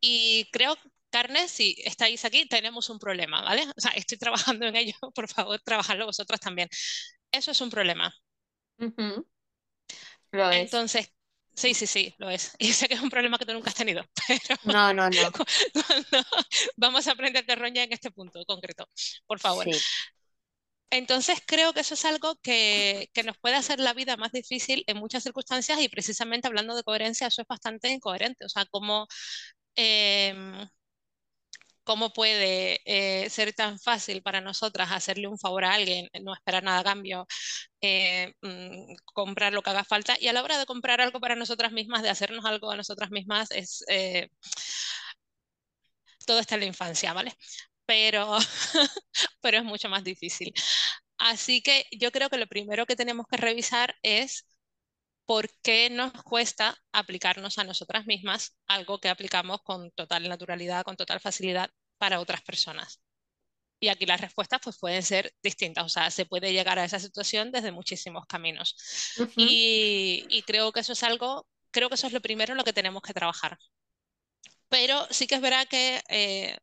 Y 0.00 0.48
creo 0.52 0.76
carne, 1.10 1.48
si 1.48 1.76
estáis 1.84 2.24
aquí, 2.24 2.46
tenemos 2.46 2.90
un 2.90 2.98
problema, 2.98 3.42
¿vale? 3.42 3.62
O 3.76 3.80
sea, 3.80 3.92
estoy 3.92 4.18
trabajando 4.18 4.66
en 4.66 4.76
ello, 4.76 4.94
por 5.14 5.28
favor, 5.28 5.60
trabajadlo 5.60 6.06
vosotras 6.06 6.40
también. 6.40 6.68
Eso 7.32 7.50
es 7.50 7.60
un 7.60 7.70
problema. 7.70 8.14
Lo 10.30 10.50
es. 10.50 10.56
Entonces, 10.56 11.12
sí, 11.54 11.74
sí, 11.74 11.86
sí, 11.86 12.14
lo 12.18 12.28
es. 12.30 12.52
Y 12.58 12.72
sé 12.72 12.88
que 12.88 12.94
es 12.94 13.00
un 13.00 13.10
problema 13.10 13.38
que 13.38 13.46
tú 13.46 13.52
nunca 13.52 13.70
has 13.70 13.76
tenido, 13.76 14.04
pero 14.28 14.56
no, 14.64 14.92
no, 14.92 15.08
no. 15.08 15.32
vamos 16.76 17.06
a 17.06 17.12
aprender 17.12 17.46
de 17.46 17.54
roña 17.54 17.82
en 17.84 17.92
este 17.92 18.10
punto 18.10 18.44
concreto, 18.44 18.88
por 19.26 19.40
favor. 19.40 19.66
Entonces 20.90 21.40
creo 21.46 21.72
que 21.72 21.80
eso 21.80 21.94
es 21.94 22.04
algo 22.04 22.36
que, 22.42 23.10
que, 23.12 23.22
nos 23.24 23.36
puede 23.38 23.56
hacer 23.56 23.80
la 23.80 23.92
vida 23.92 24.16
más 24.16 24.32
difícil 24.32 24.84
en 24.86 24.98
muchas 24.98 25.22
circunstancias 25.24 25.80
y 25.80 25.88
precisamente 25.88 26.46
hablando 26.48 26.76
de 26.76 26.84
coherencia, 26.84 27.26
eso 27.26 27.42
es 27.42 27.48
bastante 27.48 27.88
incoherente. 27.90 28.44
O 28.44 28.48
sea, 28.48 28.66
como 28.66 29.06
em, 29.76 30.68
¿Cómo 31.86 32.12
puede 32.12 32.80
eh, 32.84 33.30
ser 33.30 33.52
tan 33.52 33.78
fácil 33.78 34.20
para 34.20 34.40
nosotras 34.40 34.90
hacerle 34.90 35.28
un 35.28 35.38
favor 35.38 35.64
a 35.64 35.74
alguien, 35.74 36.08
no 36.22 36.34
esperar 36.34 36.64
nada 36.64 36.80
a 36.80 36.84
cambio, 36.84 37.26
eh, 37.80 38.32
mm, 38.42 38.96
comprar 39.14 39.52
lo 39.52 39.62
que 39.62 39.70
haga 39.70 39.84
falta? 39.84 40.16
Y 40.20 40.26
a 40.28 40.32
la 40.32 40.42
hora 40.42 40.58
de 40.58 40.66
comprar 40.66 41.00
algo 41.00 41.20
para 41.20 41.36
nosotras 41.36 41.70
mismas, 41.72 42.02
de 42.02 42.10
hacernos 42.10 42.44
algo 42.44 42.72
a 42.72 42.76
nosotras 42.76 43.10
mismas, 43.12 43.50
es 43.52 43.84
eh, 43.88 44.28
todo 46.26 46.40
está 46.40 46.54
en 46.56 46.60
la 46.62 46.66
infancia, 46.66 47.12
¿vale? 47.12 47.32
Pero, 47.86 48.36
pero 49.40 49.58
es 49.58 49.64
mucho 49.64 49.88
más 49.88 50.04
difícil. 50.04 50.52
Así 51.18 51.62
que 51.62 51.86
yo 51.92 52.12
creo 52.12 52.28
que 52.28 52.38
lo 52.38 52.46
primero 52.46 52.86
que 52.86 52.96
tenemos 52.96 53.26
que 53.30 53.36
revisar 53.36 53.96
es 54.02 54.44
por 55.26 55.48
qué 55.62 55.90
nos 55.90 56.12
cuesta 56.22 56.76
aplicarnos 56.92 57.58
a 57.58 57.64
nosotras 57.64 58.06
mismas 58.06 58.56
algo 58.66 59.00
que 59.00 59.08
aplicamos 59.08 59.60
con 59.62 59.90
total 59.92 60.28
naturalidad, 60.28 60.84
con 60.84 60.96
total 60.96 61.20
facilidad 61.20 61.70
para 61.98 62.20
otras 62.20 62.42
personas. 62.42 63.00
Y 63.80 63.88
aquí 63.88 64.06
las 64.06 64.20
respuestas 64.20 64.60
pues, 64.62 64.78
pueden 64.78 65.02
ser 65.02 65.34
distintas, 65.42 65.84
o 65.84 65.88
sea, 65.88 66.10
se 66.10 66.24
puede 66.26 66.52
llegar 66.52 66.78
a 66.78 66.84
esa 66.84 66.98
situación 66.98 67.52
desde 67.52 67.72
muchísimos 67.72 68.24
caminos. 68.26 68.74
y, 69.36 70.24
y, 70.28 70.42
creo 70.42 70.72
que 70.72 70.80
eso 70.80 70.92
es 70.94 71.02
algo, 71.02 71.46
creo 71.70 71.88
que 71.88 71.96
eso 71.96 72.06
es 72.06 72.12
lo 72.12 72.22
primero 72.22 72.52
en 72.52 72.58
lo 72.58 72.64
que 72.64 72.72
tenemos 72.72 73.02
que 73.02 73.12
trabajar. 73.12 73.58
Pero 74.68 75.06
sí 75.10 75.26
que 75.26 75.36
es 75.36 75.40
verdad 75.40 75.66
que 75.68 76.02
eh, 76.08 76.56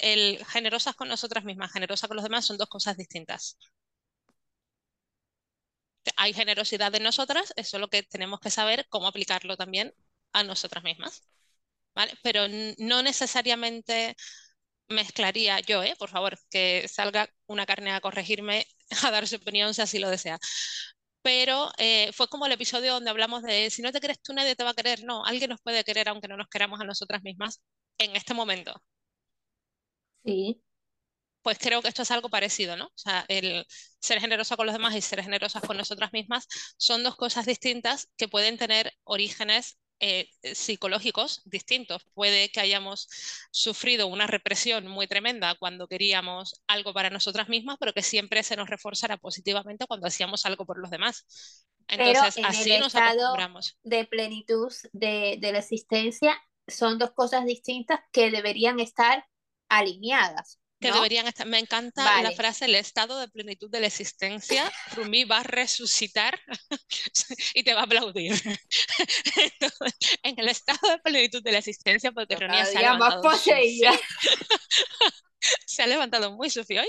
el 0.00 0.44
generosas 0.46 0.94
con 0.94 1.08
nosotras 1.08 1.44
mismas, 1.44 1.72
generosas 1.72 2.08
con 2.08 2.16
los 2.16 2.24
demás 2.24 2.44
son 2.46 2.58
dos 2.58 2.68
cosas 2.68 2.96
distintas. 2.96 3.56
Hay 6.16 6.32
generosidad 6.32 6.90
de 6.92 7.00
nosotras, 7.00 7.52
eso 7.56 7.76
es 7.76 7.80
lo 7.80 7.88
que 7.88 8.02
tenemos 8.02 8.40
que 8.40 8.50
saber 8.50 8.86
cómo 8.88 9.06
aplicarlo 9.06 9.56
también 9.56 9.94
a 10.32 10.42
nosotras 10.42 10.84
mismas. 10.84 11.22
¿Vale? 11.94 12.14
Pero 12.22 12.46
no 12.78 13.02
necesariamente 13.02 14.16
mezclaría 14.88 15.60
yo, 15.60 15.82
¿eh? 15.82 15.94
por 15.98 16.10
favor, 16.10 16.38
que 16.50 16.88
salga 16.88 17.28
una 17.46 17.66
carne 17.66 17.92
a 17.92 18.00
corregirme, 18.00 18.66
a 19.04 19.10
dar 19.10 19.28
su 19.28 19.36
opinión 19.36 19.74
si 19.74 19.82
así 19.82 19.98
lo 19.98 20.10
desea. 20.10 20.38
Pero 21.22 21.70
eh, 21.78 22.10
fue 22.12 22.28
como 22.28 22.46
el 22.46 22.52
episodio 22.52 22.94
donde 22.94 23.10
hablamos 23.10 23.42
de 23.42 23.70
si 23.70 23.82
no 23.82 23.92
te 23.92 24.00
crees 24.00 24.20
tú, 24.22 24.32
nadie 24.34 24.56
te 24.56 24.64
va 24.64 24.70
a 24.70 24.74
querer. 24.74 25.04
No, 25.04 25.24
alguien 25.24 25.50
nos 25.50 25.60
puede 25.60 25.84
querer 25.84 26.08
aunque 26.08 26.28
no 26.28 26.36
nos 26.36 26.48
queramos 26.48 26.80
a 26.80 26.84
nosotras 26.84 27.22
mismas 27.22 27.62
en 27.98 28.16
este 28.16 28.34
momento. 28.34 28.82
Sí. 30.24 30.62
Pues 31.42 31.58
creo 31.58 31.82
que 31.82 31.88
esto 31.88 32.02
es 32.02 32.10
algo 32.12 32.28
parecido, 32.28 32.76
¿no? 32.76 32.86
O 32.86 32.92
sea, 32.94 33.24
el 33.28 33.66
ser 34.00 34.20
generosa 34.20 34.56
con 34.56 34.66
los 34.66 34.74
demás 34.74 34.94
y 34.94 35.00
ser 35.00 35.22
generosas 35.22 35.62
con 35.62 35.76
nosotras 35.76 36.12
mismas 36.12 36.46
son 36.76 37.02
dos 37.02 37.16
cosas 37.16 37.46
distintas 37.46 38.08
que 38.16 38.28
pueden 38.28 38.58
tener 38.58 38.92
orígenes 39.04 39.76
eh, 39.98 40.28
psicológicos 40.54 41.42
distintos. 41.44 42.04
Puede 42.14 42.50
que 42.50 42.60
hayamos 42.60 43.08
sufrido 43.52 44.06
una 44.08 44.26
represión 44.26 44.86
muy 44.86 45.06
tremenda 45.06 45.54
cuando 45.56 45.88
queríamos 45.88 46.60
algo 46.66 46.92
para 46.92 47.10
nosotras 47.10 47.48
mismas, 47.48 47.76
pero 47.78 47.92
que 47.92 48.02
siempre 48.02 48.42
se 48.42 48.56
nos 48.56 48.68
reforzara 48.68 49.16
positivamente 49.16 49.86
cuando 49.86 50.08
hacíamos 50.08 50.44
algo 50.46 50.66
por 50.66 50.78
los 50.78 50.90
demás. 50.90 51.24
Entonces, 51.88 52.34
pero 52.34 52.46
en 52.46 52.46
así 52.46 52.72
el 52.72 52.80
nos 52.80 52.94
acostumbramos. 52.94 53.78
de 53.82 54.04
plenitud 54.04 54.72
de, 54.92 55.38
de 55.40 55.52
la 55.52 55.58
existencia 55.58 56.36
son 56.66 56.98
dos 56.98 57.12
cosas 57.12 57.44
distintas 57.44 58.00
que 58.12 58.30
deberían 58.30 58.80
estar 58.80 59.24
alineadas. 59.78 60.58
Que 60.80 60.88
¿no? 60.88 60.96
deberían 60.96 61.28
estar. 61.28 61.46
Me 61.46 61.60
encanta 61.60 62.04
Vale. 62.04 62.30
la 62.30 62.32
frase: 62.32 62.64
el 62.64 62.74
estado 62.74 63.18
de 63.20 63.28
plenitud 63.28 63.70
de 63.70 63.80
la 63.80 63.86
existencia. 63.86 64.70
Rumi 64.96 65.24
va 65.24 65.38
a 65.38 65.42
resucitar 65.44 66.38
y 67.54 67.62
te 67.62 67.72
va 67.72 67.82
a 67.82 67.84
aplaudir. 67.84 68.32
Entonces, 69.36 69.94
en 70.24 70.40
el 70.40 70.48
estado 70.48 70.90
de 70.90 70.98
plenitud 70.98 71.42
de 71.42 71.52
la 71.52 71.58
existencia, 71.58 72.10
porque 72.10 72.36
Ronía 72.36 72.66
se 72.66 72.78
ha 72.78 72.92
levantado 72.92 73.22
poseída. 73.22 73.92
se 75.66 75.82
ha 75.82 75.86
levantado 75.86 76.32
muy 76.32 76.50
Sufi 76.50 76.78
hoy. 76.78 76.88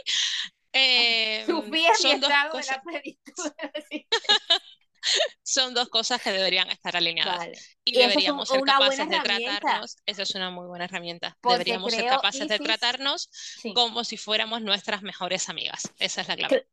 Eh, 0.74 1.43
Sofía 1.46 1.91
es 1.91 2.04
mi 2.04 2.19
dos 2.19 2.30
estado 2.30 2.46
de 2.46 2.50
cosas, 2.50 2.78
la 2.78 2.82
plenitud 2.82 3.43
de 3.43 3.63
la 3.63 3.80
existencia. 3.80 4.63
son 5.44 5.74
dos 5.74 5.89
cosas 5.89 6.22
que 6.22 6.32
deberían 6.32 6.70
estar 6.70 6.96
alineadas. 6.96 7.38
Vale. 7.38 7.60
Y 7.84 7.98
deberíamos 7.98 8.50
ser 8.50 8.62
capaces 8.62 9.10
de 9.10 9.20
tratarnos. 9.20 9.98
Esa 10.06 10.24
es 10.24 10.36
una 10.36 10.50
muy 10.52 10.68
buena 10.68 10.86
herramienta. 10.86 11.38
Porque 11.42 11.54
Deberíamos 11.60 11.94
ser 11.94 12.06
capaces 12.06 12.48
de 12.48 12.60
tratarnos 12.60 13.30
Sí. 13.32 13.74
como 13.74 14.04
si 14.04 14.18
fuéramos 14.18 14.62
nuestras 14.62 15.02
mejores 15.02 15.50
amigas. 15.50 15.84
Esa 16.00 16.22
es 16.22 16.28
la 16.28 16.36
clave. 16.38 16.68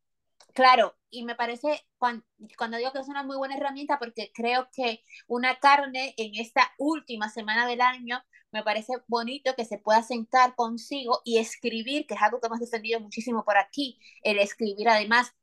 Claro, 0.53 0.97
y 1.09 1.23
me 1.23 1.35
parece, 1.35 1.85
cuando, 1.97 2.25
cuando 2.57 2.77
digo 2.77 2.91
que 2.91 2.99
es 2.99 3.07
una 3.07 3.23
muy 3.23 3.37
buena 3.37 3.55
herramienta, 3.55 3.97
porque 3.99 4.31
creo 4.33 4.67
que 4.73 5.01
una 5.27 5.59
carne 5.59 6.13
en 6.17 6.35
esta 6.35 6.73
última 6.77 7.29
semana 7.29 7.65
del 7.67 7.79
año, 7.81 8.21
me 8.51 8.63
parece 8.63 8.93
bonito 9.07 9.55
que 9.55 9.63
se 9.63 9.77
pueda 9.77 10.03
sentar 10.03 10.55
consigo 10.55 11.21
y 11.23 11.37
escribir, 11.37 12.05
que 12.05 12.15
es 12.15 12.21
algo 12.21 12.41
que 12.41 12.47
hemos 12.47 12.59
defendido 12.59 12.99
muchísimo 12.99 13.45
por 13.45 13.57
aquí, 13.57 13.97
el 14.23 14.39
escribir 14.39 14.89
además 14.89 15.33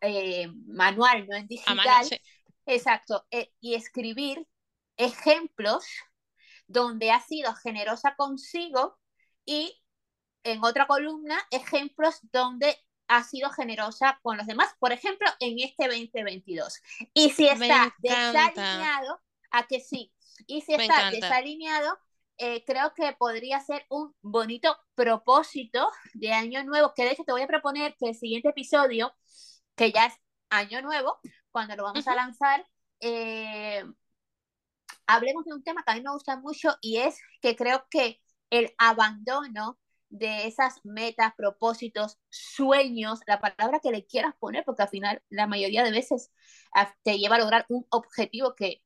eh, 0.00 0.48
manual, 0.66 1.26
no 1.28 1.36
en 1.36 1.46
digital. 1.46 1.76
mano, 1.76 2.04
sí. 2.04 2.16
Exacto, 2.66 3.26
eh, 3.30 3.52
y 3.60 3.74
escribir 3.74 4.46
ejemplos 4.96 5.84
donde 6.66 7.10
ha 7.10 7.20
sido 7.20 7.54
generosa 7.54 8.14
consigo 8.16 8.98
y 9.44 9.82
en 10.44 10.64
otra 10.64 10.86
columna 10.86 11.38
ejemplos 11.50 12.20
donde 12.32 12.76
ha 13.08 13.24
sido 13.24 13.50
generosa 13.50 14.20
con 14.22 14.36
los 14.36 14.46
demás, 14.46 14.68
por 14.78 14.92
ejemplo, 14.92 15.28
en 15.40 15.58
este 15.58 15.88
2022. 15.88 16.80
Y 17.12 17.30
si 17.30 17.48
está 17.48 17.92
desalineado, 17.98 19.20
a 19.50 19.66
que 19.66 19.80
sí, 19.80 20.12
y 20.46 20.60
si 20.60 20.76
Me 20.76 20.84
está 20.84 21.08
encanta. 21.08 21.26
desalineado, 21.26 21.98
eh, 22.38 22.64
creo 22.64 22.94
que 22.94 23.12
podría 23.18 23.60
ser 23.60 23.84
un 23.90 24.14
bonito 24.22 24.76
propósito 24.94 25.90
de 26.14 26.32
año 26.32 26.62
nuevo, 26.64 26.92
que 26.94 27.02
de 27.04 27.10
hecho 27.12 27.24
te 27.24 27.32
voy 27.32 27.42
a 27.42 27.46
proponer 27.48 27.96
que 27.98 28.10
el 28.10 28.14
siguiente 28.14 28.50
episodio, 28.50 29.12
que 29.80 29.92
ya 29.92 30.04
es 30.04 30.14
año 30.50 30.82
nuevo, 30.82 31.20
cuando 31.50 31.74
lo 31.74 31.84
vamos 31.84 32.06
a 32.06 32.14
lanzar, 32.14 32.66
eh, 33.00 33.82
hablemos 35.06 35.46
de 35.46 35.54
un 35.54 35.62
tema 35.62 35.82
que 35.82 35.92
a 35.92 35.94
mí 35.94 36.02
me 36.02 36.12
gusta 36.12 36.36
mucho 36.36 36.76
y 36.82 36.98
es 36.98 37.18
que 37.40 37.56
creo 37.56 37.86
que 37.88 38.20
el 38.50 38.74
abandono 38.76 39.78
de 40.10 40.46
esas 40.46 40.84
metas, 40.84 41.32
propósitos, 41.34 42.18
sueños, 42.28 43.20
la 43.26 43.40
palabra 43.40 43.80
que 43.80 43.90
le 43.90 44.04
quieras 44.04 44.34
poner, 44.38 44.64
porque 44.66 44.82
al 44.82 44.90
final 44.90 45.22
la 45.30 45.46
mayoría 45.46 45.82
de 45.82 45.92
veces 45.92 46.30
ah, 46.74 46.94
te 47.02 47.16
lleva 47.16 47.36
a 47.36 47.38
lograr 47.38 47.64
un 47.70 47.86
objetivo 47.88 48.54
que 48.54 48.82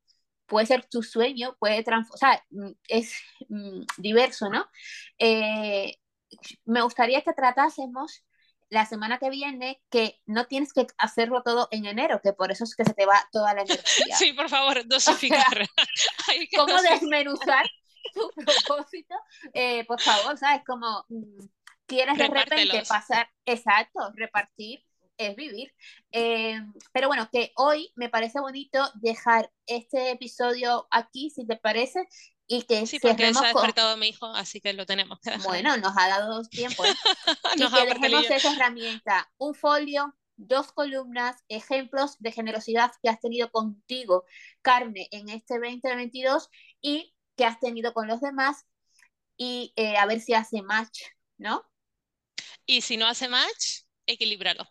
puede 0.47 0.67
ser 0.67 0.87
tu 0.87 1.03
sueño, 1.03 1.57
puede 1.59 1.83
transformar, 1.83 2.15
o 2.15 2.19
sea, 2.19 2.45
mm, 2.51 2.73
es 2.87 3.15
mm, 3.49 3.81
diverso, 3.97 4.49
¿no? 4.49 4.65
Eh, 5.19 5.97
me 6.65 6.83
gustaría 6.83 7.23
que 7.23 7.33
tratásemos 7.33 8.25
la 8.75 8.87
semana 8.87 9.19
que 9.19 9.31
viene 9.31 9.81
que 9.91 10.21
no 10.27 10.47
tienes 10.47 10.73
que 10.73 10.87
hacerlo 10.99 11.43
todo 11.43 11.69
en 11.71 11.87
enero, 11.87 12.21
que 12.23 12.33
por 12.33 12.51
eso 12.53 12.65
es 12.65 12.75
que 12.75 12.85
se 12.85 12.93
te 12.93 13.07
va 13.07 13.27
toda 13.33 13.55
la 13.55 13.63
energía. 13.63 13.85
Sí, 14.19 14.33
por 14.33 14.49
favor, 14.49 14.85
dosificar. 14.89 15.69
¿Cómo 16.57 16.73
dosificar. 16.73 17.01
desmenuzar 17.01 17.67
tu 18.13 18.31
propósito? 18.35 19.15
Eh, 19.53 19.85
por 19.87 20.01
favor, 20.01 20.37
¿sabes? 20.37 20.63
Como 20.67 21.07
mm, 21.09 21.47
quieres 21.87 22.19
de 22.19 22.29
repente 22.29 22.83
pasar, 22.87 23.31
exacto, 23.47 24.13
repartir 24.15 24.85
es 25.17 25.37
vivir. 25.37 25.73
Eh, 26.11 26.61
pero 26.93 27.07
bueno, 27.07 27.29
que 27.33 27.53
hoy 27.57 27.93
me 27.95 28.09
parece 28.09 28.41
bonito 28.41 28.85
dejar 28.95 29.53
este 29.67 30.11
episodio 30.11 30.89
aquí, 30.91 31.31
si 31.31 31.47
te 31.47 31.57
parece, 31.57 32.09
y 32.47 32.63
que 32.63 32.87
Sí, 32.87 32.99
porque 32.99 33.33
se 33.33 33.39
ha 33.39 33.53
con... 33.53 33.63
despertado 33.63 33.97
mi 33.97 34.09
hijo, 34.09 34.27
así 34.27 34.61
que 34.61 34.73
lo 34.73 34.87
tenemos. 34.87 35.19
Bueno, 35.45 35.77
nos 35.79 35.97
ha 35.97 36.09
dado 36.09 36.43
tiempo, 36.45 36.85
¿eh? 36.85 36.95
y 37.57 37.61
Nos 37.61 37.73
que 37.73 37.87
dejemos 37.87 38.31
esa 38.31 38.53
herramienta, 38.53 39.31
un 39.39 39.55
folio, 39.55 40.15
dos 40.37 40.73
columnas, 40.73 41.37
ejemplos 41.49 42.17
de 42.19 42.33
generosidad 42.33 42.93
que 43.03 43.09
has 43.09 43.21
tenido 43.21 43.51
contigo, 43.51 44.25
Carmen, 44.63 45.07
en 45.11 45.29
este 45.29 45.59
2022 45.59 46.49
y 46.81 47.15
que 47.37 47.45
has 47.45 47.59
tenido 47.61 47.95
con 47.95 48.09
los 48.09 48.21
demás 48.21 48.67
y 49.37 49.73
eh, 49.77 49.97
a 49.97 50.07
ver 50.07 50.21
si 50.21 50.35
hace 50.35 50.63
match, 50.63 51.01
¿no? 51.39 51.65
Y 52.67 52.83
si 52.83 52.97
no 52.97 53.07
hace 53.07 53.29
match, 53.29 53.83
equilibrarlo. 54.07 54.69